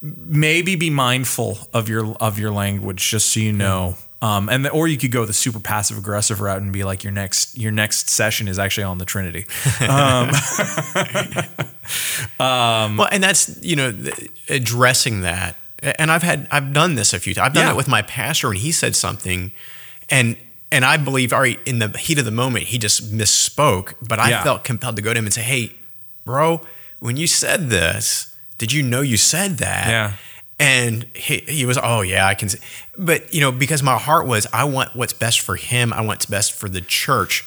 maybe 0.00 0.74
be 0.74 0.90
mindful 0.90 1.58
of 1.72 1.88
your 1.88 2.16
of 2.16 2.38
your 2.38 2.50
language, 2.50 3.08
just 3.08 3.30
so 3.30 3.40
you 3.40 3.52
know. 3.52 3.96
Um, 4.22 4.48
and 4.48 4.64
the, 4.64 4.70
or 4.70 4.86
you 4.86 4.96
could 4.96 5.10
go 5.10 5.24
the 5.26 5.32
super 5.32 5.58
passive 5.60 5.98
aggressive 5.98 6.40
route 6.40 6.62
and 6.62 6.72
be 6.72 6.84
like 6.84 7.02
your 7.02 7.12
next 7.12 7.58
your 7.58 7.72
next 7.72 8.08
session 8.08 8.46
is 8.48 8.56
actually 8.58 8.84
on 8.84 8.98
the 8.98 9.04
Trinity. 9.04 9.46
Um, 9.80 10.30
well, 12.38 13.08
and 13.10 13.22
that's 13.22 13.58
you 13.62 13.76
know 13.76 13.92
addressing 14.48 15.22
that. 15.22 15.56
And 15.98 16.10
I've 16.12 16.22
had 16.22 16.46
I've 16.50 16.72
done 16.72 16.94
this 16.94 17.12
a 17.12 17.18
few 17.18 17.34
times. 17.34 17.46
I've 17.48 17.54
done 17.54 17.66
Yeah. 17.66 17.72
it 17.72 17.76
with 17.76 17.88
my 17.88 18.02
pastor, 18.02 18.48
and 18.50 18.58
he 18.58 18.70
said 18.72 18.94
something, 18.94 19.52
and 20.08 20.36
and 20.70 20.84
I 20.84 20.96
believe, 20.96 21.32
right, 21.32 21.58
in 21.66 21.80
the 21.80 21.88
heat 21.98 22.18
of 22.18 22.24
the 22.24 22.30
moment, 22.30 22.66
he 22.66 22.78
just 22.78 23.12
misspoke. 23.12 23.94
But 24.00 24.18
I 24.18 24.30
Yeah. 24.30 24.42
felt 24.44 24.64
compelled 24.64 24.96
to 24.96 25.02
go 25.02 25.12
to 25.12 25.18
him 25.18 25.24
and 25.26 25.34
say, 25.34 25.42
"Hey, 25.42 25.72
bro, 26.24 26.60
when 27.00 27.16
you 27.16 27.26
said 27.26 27.68
this, 27.70 28.32
did 28.58 28.72
you 28.72 28.82
know 28.82 29.00
you 29.00 29.16
said 29.16 29.58
that?" 29.58 29.88
Yeah. 29.88 30.12
And 30.62 31.04
he, 31.14 31.38
he 31.38 31.66
was, 31.66 31.78
oh 31.82 32.02
yeah, 32.02 32.26
I 32.26 32.34
can 32.34 32.48
see. 32.48 32.58
But 32.96 33.34
you 33.34 33.40
know, 33.40 33.50
because 33.50 33.82
my 33.82 33.98
heart 33.98 34.26
was, 34.26 34.46
I 34.52 34.64
want 34.64 34.94
what's 34.94 35.12
best 35.12 35.40
for 35.40 35.56
him. 35.56 35.92
I 35.92 35.96
want 35.96 36.08
what's 36.08 36.26
best 36.26 36.52
for 36.52 36.68
the 36.68 36.80
church. 36.80 37.44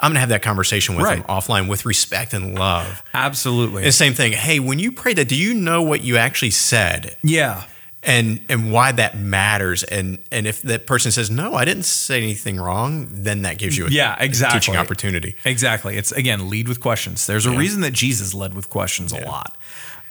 I'm 0.00 0.10
gonna 0.10 0.20
have 0.20 0.30
that 0.30 0.42
conversation 0.42 0.96
with 0.96 1.06
him 1.08 1.22
offline 1.24 1.68
with 1.68 1.84
respect 1.86 2.32
and 2.32 2.54
love. 2.58 3.02
absolutely. 3.12 3.84
And 3.84 3.94
same 3.94 4.12
thing. 4.14 4.32
Hey, 4.32 4.58
when 4.60 4.78
you 4.78 4.92
pray 4.92 5.14
that, 5.14 5.28
do 5.28 5.36
you 5.36 5.54
know 5.54 5.82
what 5.82 6.02
you 6.02 6.16
actually 6.16 6.50
said 6.50 7.16
yeah. 7.22 7.64
and 8.02 8.40
and 8.48 8.72
why 8.72 8.92
that 8.92 9.16
matters? 9.16 9.82
And 9.84 10.18
and 10.32 10.46
if 10.46 10.62
that 10.62 10.86
person 10.86 11.12
says 11.12 11.30
no, 11.30 11.54
I 11.54 11.64
didn't 11.64 11.84
say 11.84 12.16
anything 12.18 12.56
wrong, 12.56 13.08
then 13.10 13.42
that 13.42 13.58
gives 13.58 13.76
you 13.78 13.86
a 13.86 13.90
Yeah, 13.90 14.16
exactly. 14.18 14.60
teaching 14.60 14.76
opportunity. 14.76 15.36
Exactly. 15.44 15.96
It's 15.96 16.12
again 16.12 16.50
lead 16.50 16.68
with 16.68 16.80
questions. 16.80 17.26
There's 17.26 17.46
a 17.46 17.52
reason 17.52 17.82
that 17.82 17.92
Jesus 17.92 18.34
led 18.34 18.54
with 18.54 18.70
questions 18.70 19.12
a 19.12 19.20
lot. 19.24 19.56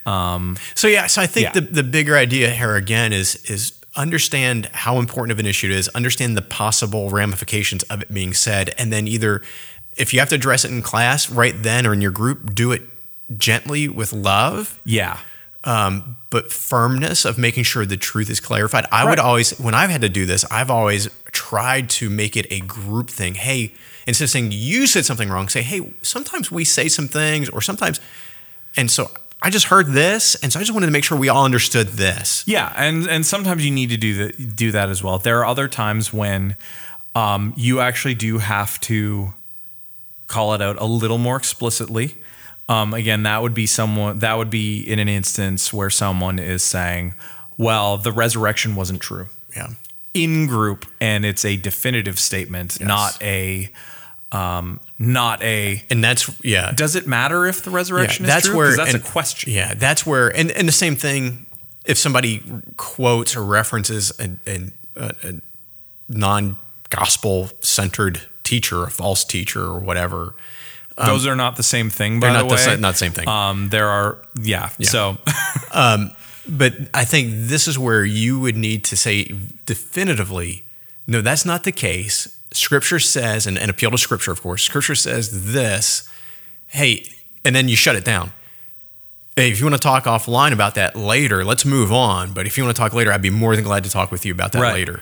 So 0.05 0.87
yeah, 0.87 1.07
so 1.07 1.21
I 1.21 1.27
think 1.27 1.45
Yeah. 1.45 1.51
the 1.53 1.61
the 1.61 1.83
bigger 1.83 2.17
idea 2.17 2.49
here 2.51 2.75
again 2.75 3.13
is 3.13 3.35
is 3.49 3.73
understand 3.95 4.65
how 4.73 4.97
important 4.99 5.31
of 5.31 5.39
an 5.39 5.45
issue 5.45 5.67
it 5.67 5.73
is, 5.73 5.87
understand 5.89 6.35
the 6.35 6.41
possible 6.41 7.09
ramifications 7.11 7.83
of 7.83 8.01
it 8.01 8.11
being 8.13 8.33
said, 8.33 8.73
and 8.77 8.91
then 8.91 9.07
either 9.07 9.41
if 9.95 10.11
you 10.13 10.19
have 10.19 10.29
to 10.29 10.35
address 10.35 10.65
it 10.65 10.71
in 10.71 10.81
class 10.81 11.29
right 11.29 11.53
then 11.61 11.85
or 11.85 11.93
in 11.93 12.01
your 12.01 12.09
group, 12.11 12.55
do 12.55 12.71
it 12.71 12.81
gently 13.37 13.87
with 13.87 14.11
love. 14.13 14.79
Yeah. 14.83 15.17
um, 15.65 16.17
but 16.29 16.51
firmness 16.51 17.23
of 17.23 17.37
making 17.37 17.63
sure 17.63 17.85
the 17.85 17.95
truth 17.95 18.29
is 18.29 18.41
clarified. 18.41 18.85
I 18.91 19.03
Right. 19.03 19.11
would 19.11 19.19
always, 19.19 19.51
when 19.59 19.73
I've 19.73 19.89
had 19.89 20.01
to 20.01 20.09
do 20.09 20.25
this, 20.25 20.43
I've 20.51 20.69
always 20.69 21.07
tried 21.31 21.89
to 21.91 22.09
make 22.09 22.35
it 22.35 22.45
a 22.51 22.59
group 22.59 23.09
thing. 23.09 23.35
Hey, 23.35 23.71
instead 24.05 24.25
of 24.25 24.29
saying 24.31 24.51
you 24.51 24.87
said 24.87 25.05
something 25.05 25.29
wrong, 25.29 25.47
say, 25.47 25.61
hey, 25.61 25.93
sometimes 26.01 26.51
we 26.51 26.65
say 26.65 26.89
some 26.89 27.07
things, 27.07 27.47
or 27.47 27.61
sometimes, 27.61 28.01
and 28.75 28.91
so 28.91 29.09
I 29.43 29.49
just 29.49 29.65
heard 29.65 29.87
this, 29.87 30.35
and 30.35 30.51
so 30.53 30.59
I 30.59 30.61
just 30.63 30.73
wanted 30.73 30.85
to 30.85 30.91
make 30.93 31.03
sure 31.03 31.17
we 31.17 31.27
all 31.29 31.43
understood 31.43 31.89
this. 31.89 32.43
Yeah, 32.47 32.73
and 32.77 33.07
and 33.07 33.25
sometimes 33.25 33.65
you 33.65 33.71
need 33.71 33.89
to 33.89 33.97
do 33.97 34.13
that 34.25 34.55
do 34.55 34.71
that 34.71 34.89
as 34.89 35.03
well. 35.03 35.19
There 35.19 35.39
are 35.39 35.45
other 35.45 35.67
times 35.67 36.13
when 36.13 36.55
um, 37.13 37.53
you 37.57 37.79
actually 37.81 38.15
do 38.15 38.37
have 38.39 38.79
to 38.81 39.33
call 40.27 40.53
it 40.53 40.61
out 40.61 40.77
a 40.81 40.85
little 40.85 41.17
more 41.17 41.35
explicitly. 41.35 42.15
Um, 42.69 42.93
again, 42.93 43.23
that 43.23 43.41
would 43.41 43.53
be 43.53 43.65
someone 43.65 44.19
that 44.19 44.37
would 44.37 44.49
be 44.49 44.79
in 44.81 44.97
an 44.99 45.09
instance 45.09 45.73
where 45.73 45.89
someone 45.89 46.39
is 46.39 46.63
saying, 46.63 47.13
"Well, 47.57 47.97
the 47.97 48.13
resurrection 48.13 48.75
wasn't 48.75 49.01
true." 49.01 49.27
Yeah. 49.55 49.67
in 50.15 50.47
group 50.47 50.85
and 50.99 51.25
it's 51.25 51.43
a 51.45 51.57
definitive 51.57 52.17
statement, 52.19 52.79
not 52.81 53.21
a 53.21 53.69
um, 54.33 54.79
not 54.97 55.41
a 55.43 55.83
And 55.89 56.03
that's, 56.03 56.29
yeah. 56.43 56.71
does 56.71 56.95
it 56.95 57.05
matter 57.07 57.45
if 57.45 57.61
the 57.61 57.69
resurrection 57.71 58.25
that's 58.25 58.45
is 58.45 58.49
true? 58.49 58.57
where 58.57 58.75
that's 58.75 58.93
and- 58.93 59.03
a 59.03 59.05
question. 59.05 59.53
Yeah, 59.53 59.73
that's 59.75 60.05
where, 60.05 60.29
and, 60.29 60.51
and 60.51 60.67
the 60.67 60.73
same 60.73 60.95
thing. 60.95 61.45
If 61.85 61.97
somebody 61.97 62.41
quotes 62.77 63.35
or 63.35 63.43
references 63.43 64.11
a, 64.17 64.29
a, 64.47 64.71
a, 64.95 65.33
non-gospel 66.07 67.49
centered 67.61 68.21
teacher, 68.43 68.83
a 68.83 68.89
false 68.89 69.23
teacher, 69.25 69.63
or 69.63 69.79
whatever, 69.79 70.33
Those 70.97 71.25
are 71.27 71.35
not 71.35 71.55
the 71.57 71.63
same 71.63 71.89
thing, 71.89 72.19
by 72.19 72.27
the 72.27 72.33
not 72.33 72.47
the 72.47 72.55
way. 72.55 72.61
sa- 72.61 72.75
not 72.75 72.91
the 72.91 72.97
same 72.97 73.11
thing. 73.11 73.27
Um, 73.27 73.69
there 73.69 73.89
are, 73.89 74.19
yeah. 74.41 74.69
So, 74.81 75.17
but 76.47 76.73
I 76.93 77.03
think 77.05 77.29
this 77.33 77.67
is 77.67 77.77
where 77.79 78.05
you 78.05 78.39
would 78.39 78.55
need 78.55 78.83
to 78.85 78.95
say 78.97 79.31
definitively, 79.65 80.63
no, 81.07 81.21
that's 81.21 81.45
not 81.45 81.63
the 81.63 81.71
case. 81.71 82.27
Scripture 82.55 82.99
says, 82.99 83.47
and, 83.47 83.57
and 83.57 83.69
appeal 83.71 83.91
to 83.91 83.97
Scripture, 83.97 84.31
of 84.31 84.41
course. 84.41 84.63
Scripture 84.63 84.95
says 84.95 85.53
this. 85.53 86.09
Hey, 86.67 87.07
and 87.45 87.55
then 87.55 87.69
you 87.69 87.75
shut 87.75 87.95
it 87.95 88.03
down. 88.05 88.31
Hey, 89.35 89.51
if 89.51 89.59
you 89.59 89.65
want 89.65 89.75
to 89.75 89.81
talk 89.81 90.03
offline 90.05 90.53
about 90.53 90.75
that 90.75 90.95
later, 90.95 91.43
let's 91.43 91.65
move 91.65 91.91
on. 91.91 92.33
But 92.33 92.45
if 92.45 92.57
you 92.57 92.63
want 92.63 92.75
to 92.75 92.79
talk 92.79 92.93
later, 92.93 93.11
I'd 93.11 93.21
be 93.21 93.29
more 93.31 93.55
than 93.55 93.63
glad 93.65 93.83
to 93.83 93.89
talk 93.89 94.11
with 94.11 94.25
you 94.25 94.31
about 94.31 94.51
that 94.51 94.61
Right. 94.61 94.73
later. 94.73 95.01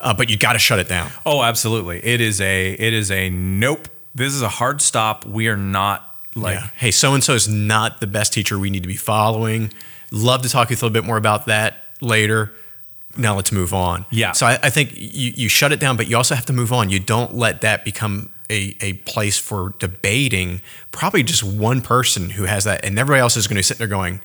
Uh, 0.00 0.14
but 0.14 0.28
you 0.30 0.36
got 0.36 0.52
to 0.52 0.58
shut 0.58 0.78
it 0.78 0.88
down. 0.88 1.10
oh, 1.24 1.42
absolutely. 1.42 2.04
It 2.04 2.20
is 2.20 2.40
a, 2.40 2.72
it 2.72 2.92
is 2.92 3.10
a 3.10 3.30
nope. 3.30 3.88
This 4.14 4.32
is 4.34 4.42
a 4.42 4.48
hard 4.48 4.80
stop. 4.80 5.24
We 5.24 5.48
are 5.48 5.56
not 5.56 6.02
like, 6.34 6.56
yeah. 6.60 6.68
Hey, 6.76 6.90
so 6.90 7.14
and 7.14 7.24
so 7.24 7.34
is 7.34 7.48
not 7.48 8.00
the 8.00 8.06
best 8.06 8.32
teacher 8.32 8.58
we 8.58 8.70
need 8.70 8.82
to 8.82 8.88
be 8.88 8.96
following. 8.96 9.72
Love 10.10 10.42
to 10.42 10.48
talk 10.48 10.68
with 10.70 10.80
you 10.80 10.86
a 10.86 10.88
little 10.88 11.02
bit 11.02 11.06
more 11.06 11.16
about 11.16 11.46
that 11.46 11.78
later. 12.00 12.52
Now 13.18 13.36
let's 13.36 13.52
move 13.52 13.72
on. 13.74 14.06
Yeah. 14.10 14.32
So 14.32 14.46
I, 14.46 14.58
I 14.62 14.70
think 14.70 14.92
you, 14.94 15.32
you 15.34 15.48
shut 15.48 15.72
it 15.72 15.80
down, 15.80 15.96
but 15.96 16.08
you 16.08 16.16
also 16.16 16.34
have 16.34 16.46
to 16.46 16.52
move 16.52 16.72
on. 16.72 16.90
You 16.90 17.00
don't 17.00 17.34
let 17.34 17.60
that 17.62 17.84
become 17.84 18.30
a, 18.50 18.76
a 18.80 18.94
place 19.04 19.38
for 19.38 19.74
debating. 19.78 20.60
Probably 20.92 21.22
just 21.22 21.42
one 21.42 21.80
person 21.80 22.30
who 22.30 22.44
has 22.44 22.64
that, 22.64 22.84
and 22.84 22.98
everybody 22.98 23.20
else 23.20 23.36
is 23.36 23.46
going 23.46 23.56
to 23.56 23.62
sit 23.62 23.78
there 23.78 23.86
going, 23.86 24.20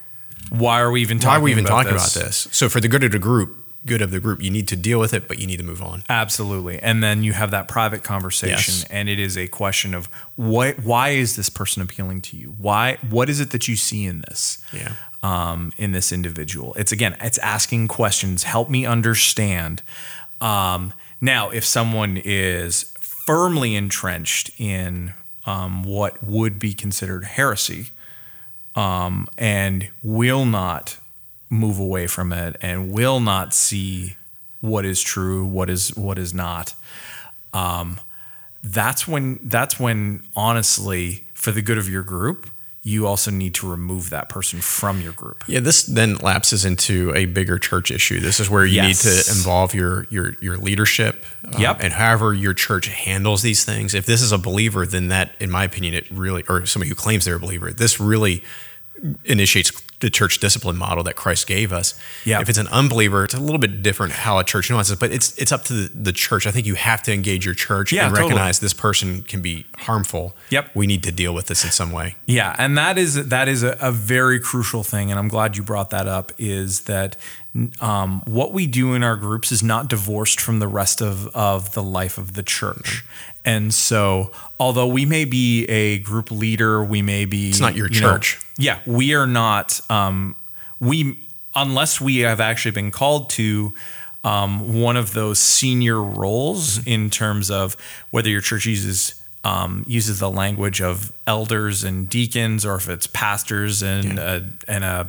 why 0.50 0.82
are 0.82 0.92
we 0.92 1.02
even 1.02 1.18
"Why 1.18 1.24
talking? 1.24 1.40
are 1.40 1.44
we 1.44 1.52
even 1.52 1.66
about 1.66 1.84
talking 1.84 1.94
this? 1.94 2.16
about 2.16 2.26
this?" 2.26 2.48
So 2.52 2.70
for 2.70 2.80
the 2.80 2.88
good 2.88 3.04
of 3.04 3.12
the 3.12 3.20
group, 3.20 3.56
good 3.86 4.02
of 4.02 4.12
the 4.12 4.20
group, 4.20 4.42
you 4.44 4.52
need 4.52 4.68
to 4.68 4.76
deal 4.76 5.00
with 5.00 5.14
it, 5.14 5.28
but 5.28 5.40
you 5.40 5.48
need 5.48 5.58
to 5.58 5.64
move 5.64 5.82
on. 5.82 6.04
Absolutely. 6.10 6.80
And 6.80 7.02
then 7.02 7.24
you 7.24 7.34
have 7.34 7.52
that 7.52 7.68
private 7.68 8.04
conversation 8.04 8.76
Yes. 8.76 8.86
and 8.90 9.10
it 9.10 9.20
is 9.20 9.38
a 9.38 9.48
question 9.48 9.94
of 9.94 10.08
what 10.36 10.80
why 10.84 11.10
is 11.10 11.36
this 11.36 11.50
person 11.50 11.82
appealing 11.82 12.22
to 12.22 12.38
you? 12.38 12.54
Why 12.58 12.98
what 13.10 13.30
is 13.30 13.40
it 13.40 13.50
that 13.52 13.68
you 13.68 13.76
see 13.76 14.06
in 14.06 14.22
this? 14.22 14.62
Yeah. 14.72 14.94
Um, 15.24 15.72
in 15.78 15.92
this 15.92 16.12
individual. 16.12 16.74
It's 16.76 16.92
again, 16.92 17.16
it's 17.22 17.38
asking 17.40 17.88
questions, 17.90 18.44
help 18.44 18.70
me 18.70 18.86
understand. 18.88 19.84
Um, 20.40 20.94
now, 21.20 21.52
if 21.52 21.64
someone 21.64 22.18
is 22.18 22.92
firmly 23.00 23.76
entrenched 23.76 24.50
in 24.60 25.14
um, 25.46 25.84
what 25.84 26.24
would 26.24 26.58
be 26.58 26.74
considered 26.74 27.24
heresy, 27.24 27.90
um, 28.76 29.28
and 29.38 29.90
will 30.02 30.46
not 30.46 30.98
move 31.52 31.78
away 31.78 32.08
from 32.08 32.32
it 32.34 32.56
and 32.62 32.92
will 32.92 33.20
not 33.20 33.54
see 33.54 34.16
what 34.62 34.86
is 34.86 35.02
true, 35.02 35.46
what 35.46 35.70
is 35.70 35.96
what 35.96 36.18
is 36.18 36.34
not. 36.34 36.74
Um, 37.54 38.00
that's 38.64 39.08
when 39.08 39.40
that's 39.44 39.80
when 39.80 40.24
honestly, 40.36 41.24
for 41.34 41.52
the 41.52 41.62
good 41.62 41.78
of 41.78 41.90
your 41.90 42.04
group, 42.04 42.48
you 42.84 43.06
also 43.06 43.30
need 43.30 43.54
to 43.56 43.70
remove 43.70 44.10
that 44.12 44.30
person 44.30 44.62
from 44.62 45.02
your 45.02 45.12
group. 45.14 45.44
Yeah, 45.48 45.60
this 45.60 45.84
then 45.84 46.16
lapses 46.16 46.64
into 46.64 47.14
a 47.16 47.26
bigger 47.26 47.60
church 47.60 47.92
issue. 47.92 48.20
This 48.22 48.40
is 48.40 48.50
where 48.50 48.66
you 48.66 48.76
Yes. 48.76 49.04
need 49.06 49.12
to 49.12 49.32
involve 49.38 49.74
your 49.76 50.08
your 50.10 50.36
your 50.40 50.58
leadership, 50.58 51.26
um, 51.54 51.62
Yep. 51.62 51.78
and 51.84 51.94
however 51.94 52.34
your 52.34 52.54
church 52.54 52.88
handles 52.88 53.42
these 53.42 53.66
things. 53.66 53.94
If 53.94 54.06
this 54.06 54.22
is 54.22 54.32
a 54.32 54.38
believer, 54.38 54.86
then 54.86 55.10
that, 55.10 55.36
in 55.40 55.52
my 55.52 55.64
opinion, 55.66 55.96
it 55.96 56.06
really, 56.12 56.44
or 56.48 56.66
somebody 56.66 56.90
who 56.90 56.96
claims 56.96 57.26
they're 57.26 57.36
a 57.36 57.40
believer, 57.40 57.72
this 57.74 58.00
really 58.00 58.42
initiates 59.26 59.72
the 60.00 60.10
church 60.10 60.40
discipline 60.40 60.78
model 60.78 61.04
that 61.04 61.16
Christ 61.16 61.46
gave 61.46 61.72
us. 61.72 61.94
Yep. 62.26 62.42
If 62.42 62.50
it's 62.50 62.58
an 62.58 62.68
unbeliever, 62.70 63.24
it's 63.24 63.36
a 63.36 63.40
little 63.40 63.60
bit 63.60 63.84
different 63.84 64.14
how 64.14 64.40
a 64.40 64.44
church 64.44 64.70
nuances, 64.70 64.98
but 64.98 65.12
it's 65.12 65.38
it's 65.38 65.52
up 65.52 65.64
to 65.66 65.74
the, 65.74 65.92
the 65.94 66.12
church. 66.12 66.48
I 66.48 66.52
think 66.52 66.66
you 66.66 66.74
have 66.76 67.04
to 67.04 67.14
engage 67.14 67.46
your 67.46 67.54
church 67.54 67.94
Yeah, 67.94 68.06
and 68.08 68.16
totally. 68.16 68.30
recognize 68.32 68.60
this 68.60 68.74
person 68.74 69.22
can 69.22 69.42
be 69.42 69.66
harmful. 69.78 70.36
Yep. 70.50 70.72
we 70.76 70.88
need 70.88 71.04
to 71.04 71.12
deal 71.12 71.34
with 71.36 71.48
this 71.48 71.64
in 71.64 71.70
some 71.72 71.92
way. 71.92 72.16
Yeah, 72.26 72.56
and 72.58 72.76
that 72.78 72.98
is 72.98 73.28
that 73.30 73.48
is 73.48 73.62
a, 73.64 73.78
a 73.80 73.92
very 73.92 74.40
crucial 74.40 74.84
thing, 74.84 75.12
and 75.12 75.20
I'm 75.20 75.28
glad 75.28 75.56
you 75.56 75.62
brought 75.64 75.92
that 75.92 76.08
up. 76.08 76.32
Is 76.40 76.82
that 76.82 77.16
um, 77.80 78.22
what 78.26 78.54
we 78.54 78.66
do 78.66 78.94
in 78.94 79.04
our 79.04 79.16
groups 79.18 79.52
is 79.52 79.62
not 79.62 79.88
divorced 79.88 80.40
from 80.42 80.60
the 80.60 80.68
rest 80.68 81.02
of 81.02 81.28
of 81.36 81.74
the 81.74 81.84
life 81.84 82.18
of 82.18 82.34
the 82.34 82.44
church, 82.44 83.06
and 83.46 83.74
so 83.74 84.32
although 84.60 84.88
we 84.88 85.06
may 85.06 85.26
be 85.26 85.66
a 85.66 86.00
group 86.00 86.30
leader, 86.32 86.84
we 86.84 87.02
may 87.02 87.26
be 87.26 87.50
it's 87.50 87.60
not 87.60 87.76
your 87.76 87.90
church. 87.90 88.40
yeah, 88.58 88.80
we 88.86 89.14
are 89.16 89.28
not. 89.28 89.80
Um, 89.90 90.36
we 90.80 91.20
unless 91.56 92.00
we 92.00 92.20
have 92.20 92.40
actually 92.40 92.72
been 92.72 92.92
called 92.92 93.30
to 93.32 93.74
um, 94.24 94.80
one 94.82 94.96
of 94.98 95.14
those 95.14 95.40
senior 95.40 96.02
roles 96.02 96.78
Mm-hmm. 96.80 96.90
in 96.90 97.10
terms 97.10 97.50
of 97.52 97.76
whether 98.12 98.30
your 98.30 98.42
church 98.42 98.66
uses 98.68 99.16
um, 99.44 99.84
uses 99.88 100.20
the 100.20 100.30
language 100.30 100.80
of 100.82 101.12
elders 101.26 101.84
and 101.84 102.08
deacons, 102.08 102.64
or 102.64 102.76
if 102.76 102.88
it's 102.88 103.08
pastors 103.08 103.82
and 103.82 104.20
a, 104.20 104.48
and 104.68 104.84
a, 104.84 105.08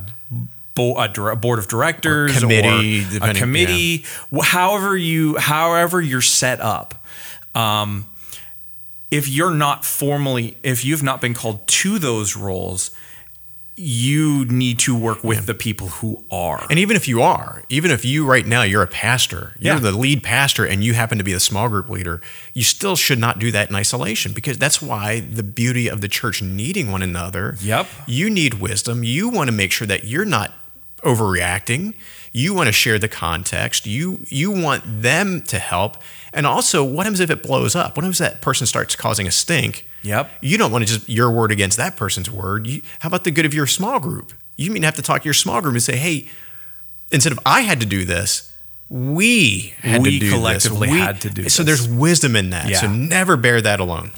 bo- 0.74 0.96
a 0.96 1.36
board 1.36 1.58
of 1.58 1.68
directors 1.68 2.38
committee, 2.40 3.04
or 3.20 3.28
a 3.28 3.34
committee, 3.34 4.06
wh- 4.34 4.42
however 4.42 4.96
you 4.96 5.36
however 5.36 6.00
you're 6.00 6.22
set 6.22 6.60
up. 6.60 6.94
Um, 7.54 8.06
if 9.12 9.28
you're 9.28 9.54
not 9.54 9.84
formally, 9.84 10.56
if 10.64 10.84
you've 10.84 11.02
not 11.04 11.20
been 11.20 11.34
called 11.34 11.66
to 11.68 11.98
those 12.00 12.36
roles, 12.36 12.90
you 13.74 14.44
need 14.46 14.78
to 14.78 14.94
work 14.94 15.22
with 15.24 15.46
the 15.46 15.54
people 15.54 15.88
who 15.88 16.22
are. 16.30 16.66
And 16.68 16.78
even 16.78 16.94
if 16.96 17.08
you 17.08 17.22
are, 17.22 17.62
even 17.70 17.90
if 17.90 18.04
you 18.04 18.26
right 18.26 18.46
now 18.46 18.62
you're 18.62 18.82
a 18.82 18.86
pastor, 18.86 19.54
you're 19.58 19.74
Yeah. 19.74 19.80
the 19.80 19.92
lead 19.92 20.22
pastor 20.22 20.64
and 20.66 20.84
you 20.84 20.92
happen 20.94 21.16
to 21.18 21.24
be 21.24 21.32
the 21.32 21.40
small 21.40 21.68
group 21.68 21.88
leader, 21.88 22.20
you 22.52 22.64
still 22.64 22.96
should 22.96 23.18
not 23.18 23.38
do 23.38 23.50
that 23.52 23.70
in 23.70 23.76
isolation 23.76 24.32
because 24.32 24.58
that's 24.58 24.82
why 24.82 25.20
the 25.20 25.42
beauty 25.42 25.88
of 25.88 26.00
the 26.02 26.08
church 26.08 26.42
needing 26.42 26.90
one 26.92 27.02
another. 27.02 27.56
Yep. 27.62 27.86
You 28.06 28.28
need 28.30 28.54
wisdom. 28.54 29.04
You 29.04 29.28
want 29.30 29.48
to 29.48 29.52
make 29.52 29.72
sure 29.72 29.86
that 29.86 30.04
you're 30.04 30.26
not 30.26 30.52
overreacting. 31.02 31.94
You 32.32 32.54
want 32.54 32.68
to 32.68 32.72
share 32.72 32.98
the 32.98 33.08
context. 33.08 33.86
You 33.86 34.20
you 34.28 34.50
want 34.50 34.82
them 35.02 35.42
to 35.42 35.58
help. 35.58 35.96
And 36.34 36.46
also, 36.46 36.82
what 36.82 37.04
happens 37.06 37.20
if 37.20 37.30
it 37.30 37.42
blows 37.42 37.74
up? 37.76 37.96
What 37.96 38.04
happens 38.04 38.20
if 38.20 38.32
that 38.32 38.40
person 38.40 38.66
starts 38.66 38.96
causing 38.96 39.26
a 39.26 39.30
stink? 39.30 39.86
Yep. 40.02 40.30
You 40.40 40.56
don't 40.58 40.72
want 40.72 40.86
to 40.86 40.92
just 40.94 41.08
your 41.08 41.30
word 41.30 41.52
against 41.52 41.76
that 41.76 41.96
person's 41.96 42.30
word. 42.30 42.66
You, 42.66 42.82
how 43.00 43.08
about 43.08 43.24
the 43.24 43.30
good 43.30 43.44
of 43.44 43.52
your 43.54 43.66
small 43.66 44.00
group? 44.00 44.32
You 44.56 44.70
mean 44.70 44.82
have 44.82 44.96
to 44.96 45.02
talk 45.02 45.22
to 45.22 45.24
your 45.26 45.34
small 45.34 45.60
group 45.60 45.74
and 45.74 45.82
say, 45.82 45.96
hey, 45.96 46.28
instead 47.10 47.32
of 47.32 47.38
I 47.44 47.60
had 47.60 47.80
to 47.80 47.86
do 47.86 48.04
this, 48.04 48.52
we 48.88 49.74
had 49.80 50.02
We 50.02 50.18
to 50.18 50.26
do 50.26 50.30
collectively 50.32 50.88
this. 50.88 50.94
We- 50.94 51.00
had 51.00 51.20
to 51.22 51.30
do 51.30 51.48
So 51.48 51.62
this. 51.62 51.80
there's 51.80 51.88
wisdom 51.88 52.34
in 52.36 52.50
that. 52.50 52.74
So 52.76 52.88
never 52.88 53.36
bear 53.36 53.60
that 53.60 53.80
alone. 53.80 54.10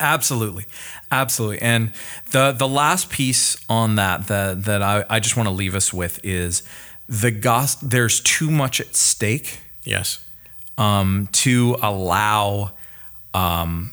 Absolutely, 0.00 0.64
absolutely. 1.10 1.60
And 1.62 1.92
the 2.32 2.52
the 2.52 2.66
last 2.66 3.08
piece 3.10 3.56
on 3.68 3.96
that 3.96 4.26
that 4.26 4.64
that 4.64 4.82
I, 4.82 5.04
I 5.08 5.20
just 5.20 5.36
want 5.36 5.46
to 5.48 5.54
leave 5.54 5.74
us 5.74 5.92
with 5.92 6.18
is 6.24 6.62
the 7.08 7.30
gos. 7.30 7.76
There's 7.76 8.20
too 8.20 8.50
much 8.50 8.80
at 8.80 8.96
stake 8.96 9.60
Yes. 9.84 10.18
Um, 10.78 11.28
to 11.32 11.76
allow 11.82 12.72
um, 13.34 13.92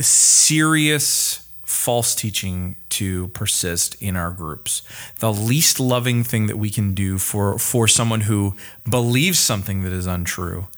serious 0.00 1.44
false 1.64 2.14
teaching 2.14 2.76
to 2.88 3.28
persist 3.28 4.00
in 4.00 4.16
our 4.16 4.30
groups. 4.30 4.82
The 5.18 5.32
least 5.32 5.78
loving 5.78 6.24
thing 6.24 6.46
that 6.46 6.56
we 6.56 6.70
can 6.70 6.94
do 6.94 7.18
for 7.18 7.58
for 7.58 7.86
someone 7.86 8.22
who 8.22 8.54
believes 8.88 9.38
something 9.38 9.82
that 9.82 9.92
is 9.92 10.06
untrue 10.06 10.68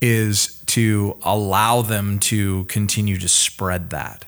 is 0.00 0.60
to 0.66 1.16
allow 1.22 1.80
them 1.80 2.18
to 2.18 2.64
continue 2.64 3.18
to 3.18 3.28
spread 3.28 3.90
that. 3.90 4.24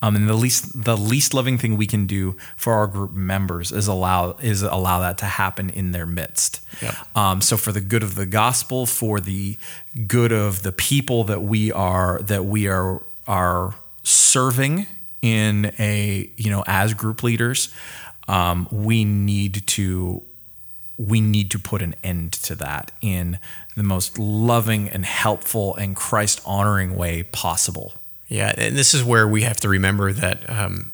Um, 0.00 0.14
and 0.14 0.28
the 0.28 0.34
least 0.34 0.84
the 0.84 0.96
least 0.96 1.34
loving 1.34 1.58
thing 1.58 1.76
we 1.76 1.86
can 1.86 2.06
do 2.06 2.36
for 2.56 2.74
our 2.74 2.86
group 2.86 3.12
members 3.12 3.72
is 3.72 3.88
allow 3.88 4.36
is 4.40 4.62
allow 4.62 5.00
that 5.00 5.18
to 5.18 5.24
happen 5.24 5.70
in 5.70 5.90
their 5.90 6.06
midst. 6.06 6.60
Yep. 6.80 6.94
Um, 7.16 7.40
so 7.40 7.56
for 7.56 7.72
the 7.72 7.80
good 7.80 8.02
of 8.02 8.14
the 8.14 8.26
gospel, 8.26 8.86
for 8.86 9.18
the 9.20 9.56
good 10.06 10.30
of 10.30 10.62
the 10.62 10.72
people 10.72 11.24
that 11.24 11.42
we 11.42 11.72
are 11.72 12.20
that 12.22 12.44
we 12.44 12.68
are 12.68 13.02
are 13.26 13.74
serving 14.04 14.86
in 15.20 15.72
a 15.78 16.30
you 16.36 16.50
know 16.50 16.62
as 16.66 16.94
group 16.94 17.24
leaders, 17.24 17.74
um, 18.28 18.68
we 18.70 19.04
need 19.04 19.66
to 19.66 20.22
we 20.96 21.20
need 21.20 21.50
to 21.52 21.58
put 21.58 21.80
an 21.80 21.94
end 22.02 22.32
to 22.32 22.54
that 22.56 22.90
in 23.00 23.38
the 23.76 23.82
most 23.82 24.18
loving 24.18 24.88
and 24.88 25.04
helpful 25.04 25.74
and 25.76 25.94
Christ 25.94 26.40
honoring 26.44 26.96
way 26.96 27.22
possible. 27.22 27.94
Yeah, 28.28 28.52
and 28.56 28.76
this 28.76 28.92
is 28.94 29.02
where 29.02 29.26
we 29.26 29.42
have 29.42 29.56
to 29.58 29.68
remember 29.68 30.12
that 30.12 30.48
um, 30.50 30.92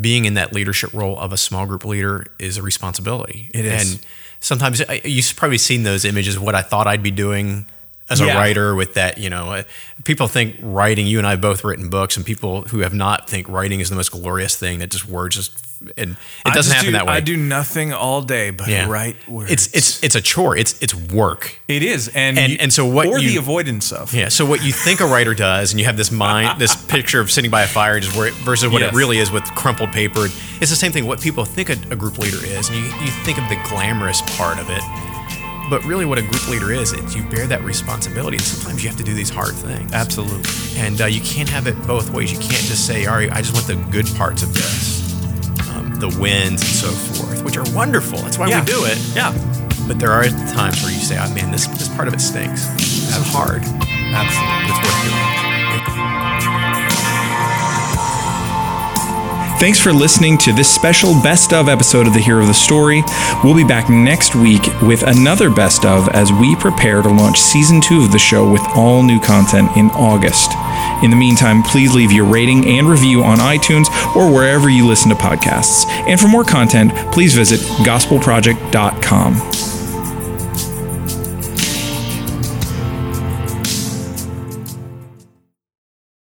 being 0.00 0.24
in 0.26 0.34
that 0.34 0.52
leadership 0.52 0.92
role 0.92 1.18
of 1.18 1.32
a 1.32 1.36
small 1.36 1.66
group 1.66 1.84
leader 1.84 2.26
is 2.38 2.56
a 2.56 2.62
responsibility. 2.62 3.50
It 3.54 3.64
is. 3.64 3.92
and 3.94 4.06
sometimes 4.40 4.80
I- 4.88 5.00
you've 5.04 5.34
probably 5.36 5.58
seen 5.58 5.82
those 5.82 6.04
images 6.04 6.36
of 6.36 6.42
what 6.42 6.54
I 6.54 6.62
thought 6.62 6.86
I'd 6.86 7.02
be 7.02 7.10
doing 7.10 7.66
as 8.10 8.20
a 8.20 8.26
writer 8.36 8.74
with 8.74 8.94
that. 8.94 9.18
You 9.18 9.28
know, 9.28 9.52
uh, 9.52 9.62
people 10.04 10.28
think 10.28 10.56
writing. 10.62 11.06
You 11.06 11.18
and 11.18 11.26
I 11.26 11.30
have 11.32 11.40
both 11.40 11.64
written 11.64 11.88
books, 11.90 12.16
and 12.16 12.24
people 12.24 12.62
who 12.62 12.78
have 12.80 12.94
not 12.94 13.28
think 13.28 13.48
writing 13.48 13.80
is 13.80 13.90
the 13.90 13.96
most 13.96 14.10
glorious 14.12 14.56
thing. 14.56 14.78
That 14.78 14.90
just 14.90 15.06
words 15.08 15.36
just 15.36 15.58
and 15.96 16.16
it 16.46 16.54
doesn't 16.54 16.72
happen 16.74 16.86
do- 16.90 16.92
that 16.98 17.06
way. 17.06 17.12
I 17.14 17.20
do 17.20 17.36
nothing 17.36 17.92
all 17.92 18.20
day 18.22 18.50
but 18.50 18.68
Yeah. 18.68 18.88
write 18.88 19.16
words. 19.28 19.50
It's 19.52 19.66
it's 19.74 20.02
it's 20.02 20.14
a 20.14 20.20
chore. 20.20 20.56
It's 20.56 20.74
it's 20.80 20.94
work. 20.94 21.58
it 21.68 21.82
is, 21.82 22.08
and 22.08 22.38
And- 22.38 22.52
you- 22.52 22.58
and 22.60 22.72
so 22.72 22.84
what 22.86 23.06
or 23.06 23.18
the 23.18 23.24
you- 23.24 23.38
avoidance 23.38 23.92
of 23.92 24.12
Yeah. 24.14 24.28
So 24.28 24.44
what 24.44 24.62
you 24.64 24.72
think 24.72 25.00
a 25.00 25.06
writer 25.06 25.34
does, 25.34 25.70
and 25.72 25.78
you 25.80 25.86
have 25.86 25.96
this 25.96 26.10
mind, 26.10 26.60
this 26.60 26.74
picture 26.96 27.20
of 27.20 27.30
sitting 27.30 27.50
by 27.50 27.62
a 27.62 27.66
fire, 27.68 28.00
just 28.00 28.16
where 28.16 28.30
versus 28.44 28.68
what 28.70 28.80
Yes. 28.82 28.92
it 28.92 28.96
really 28.96 29.18
is 29.18 29.30
with 29.30 29.44
crumpled 29.54 29.92
paper. 29.92 30.28
It's 30.60 30.70
the 30.70 30.76
same 30.76 30.92
thing. 30.92 31.06
What 31.06 31.20
people 31.20 31.44
think 31.44 31.68
a, 31.70 31.76
a 31.90 31.96
group 31.96 32.18
leader 32.18 32.38
is, 32.44 32.68
and 32.68 32.76
you 32.76 32.84
you 32.84 33.10
think 33.24 33.38
of 33.38 33.48
the 33.48 33.56
glamorous 33.68 34.20
part 34.36 34.58
of 34.58 34.68
it, 34.70 34.82
but 35.70 35.84
really 35.84 36.04
what 36.06 36.18
a 36.18 36.22
group 36.22 36.48
leader 36.48 36.72
is, 36.72 36.92
is 36.92 37.14
you 37.14 37.22
bear 37.24 37.46
that 37.46 37.62
responsibility, 37.62 38.36
and 38.38 38.46
sometimes 38.46 38.82
you 38.82 38.88
have 38.88 38.98
to 38.98 39.04
do 39.04 39.14
these 39.14 39.28
hard 39.30 39.54
things. 39.54 39.92
absolutely. 39.92 40.42
And 40.80 41.00
uh, 41.00 41.06
you 41.06 41.20
can't 41.20 41.48
have 41.48 41.66
it 41.66 41.76
both 41.86 42.10
ways. 42.10 42.32
You 42.32 42.38
can't 42.38 42.64
just 42.72 42.86
say, 42.86 43.06
"All 43.06 43.16
right, 43.16 43.30
I 43.32 43.42
just 43.42 43.52
want 43.54 43.66
the 43.66 43.76
good 43.92 44.06
parts 44.16 44.42
of 44.42 44.54
this." 44.54 44.97
The 45.98 46.08
winds 46.20 46.62
and 46.62 46.70
so 46.70 46.88
forth, 46.88 47.42
which 47.42 47.56
are 47.56 47.64
wonderful. 47.74 48.18
That's 48.22 48.38
why 48.38 48.48
Yeah. 48.48 48.60
we 48.60 48.66
do 48.66 48.84
it. 48.84 48.98
Yeah, 49.16 49.32
But 49.88 49.98
there 49.98 50.12
are 50.12 50.24
times 50.28 50.82
where 50.82 50.92
you 50.92 51.00
say, 51.00 51.18
"Oh 51.18 51.28
man, 51.34 51.50
this 51.50 51.66
this 51.66 51.88
part 51.88 52.06
of 52.08 52.14
it 52.14 52.20
stinks. 52.20 52.66
This 52.76 53.08
is 53.16 53.26
hard." 53.32 53.62
absolutely. 53.64 54.68
It's 54.68 54.78
worth 54.84 55.02
doing. 55.04 56.38
Thanks 59.58 59.80
for 59.80 59.92
listening 59.92 60.38
to 60.38 60.52
this 60.52 60.68
special 60.72 61.14
best 61.20 61.52
of 61.52 61.68
episode 61.68 62.06
of 62.06 62.14
The 62.14 62.20
Hero 62.20 62.42
of 62.42 62.46
the 62.46 62.54
Story. 62.54 63.02
We'll 63.42 63.56
be 63.56 63.64
back 63.64 63.90
next 63.90 64.36
week 64.36 64.62
with 64.82 65.02
another 65.02 65.50
best 65.50 65.84
of 65.84 66.08
as 66.10 66.32
we 66.32 66.54
prepare 66.54 67.02
to 67.02 67.08
launch 67.08 67.40
season 67.40 67.80
two 67.80 68.02
of 68.04 68.12
the 68.12 68.20
show 68.20 68.48
with 68.48 68.62
all 68.76 69.02
new 69.02 69.18
content 69.18 69.76
in 69.76 69.90
August. 69.90 70.52
In 71.02 71.10
the 71.10 71.16
meantime, 71.16 71.62
please 71.62 71.94
leave 71.94 72.10
your 72.12 72.24
rating 72.24 72.66
and 72.66 72.88
review 72.88 73.22
on 73.22 73.38
iTunes 73.38 73.86
or 74.16 74.32
wherever 74.32 74.68
you 74.68 74.86
listen 74.86 75.08
to 75.10 75.14
podcasts. 75.14 75.86
And 76.08 76.18
for 76.20 76.28
more 76.28 76.44
content, 76.44 76.92
please 77.12 77.34
visit 77.34 77.60
gospelproject.com. 77.84 79.77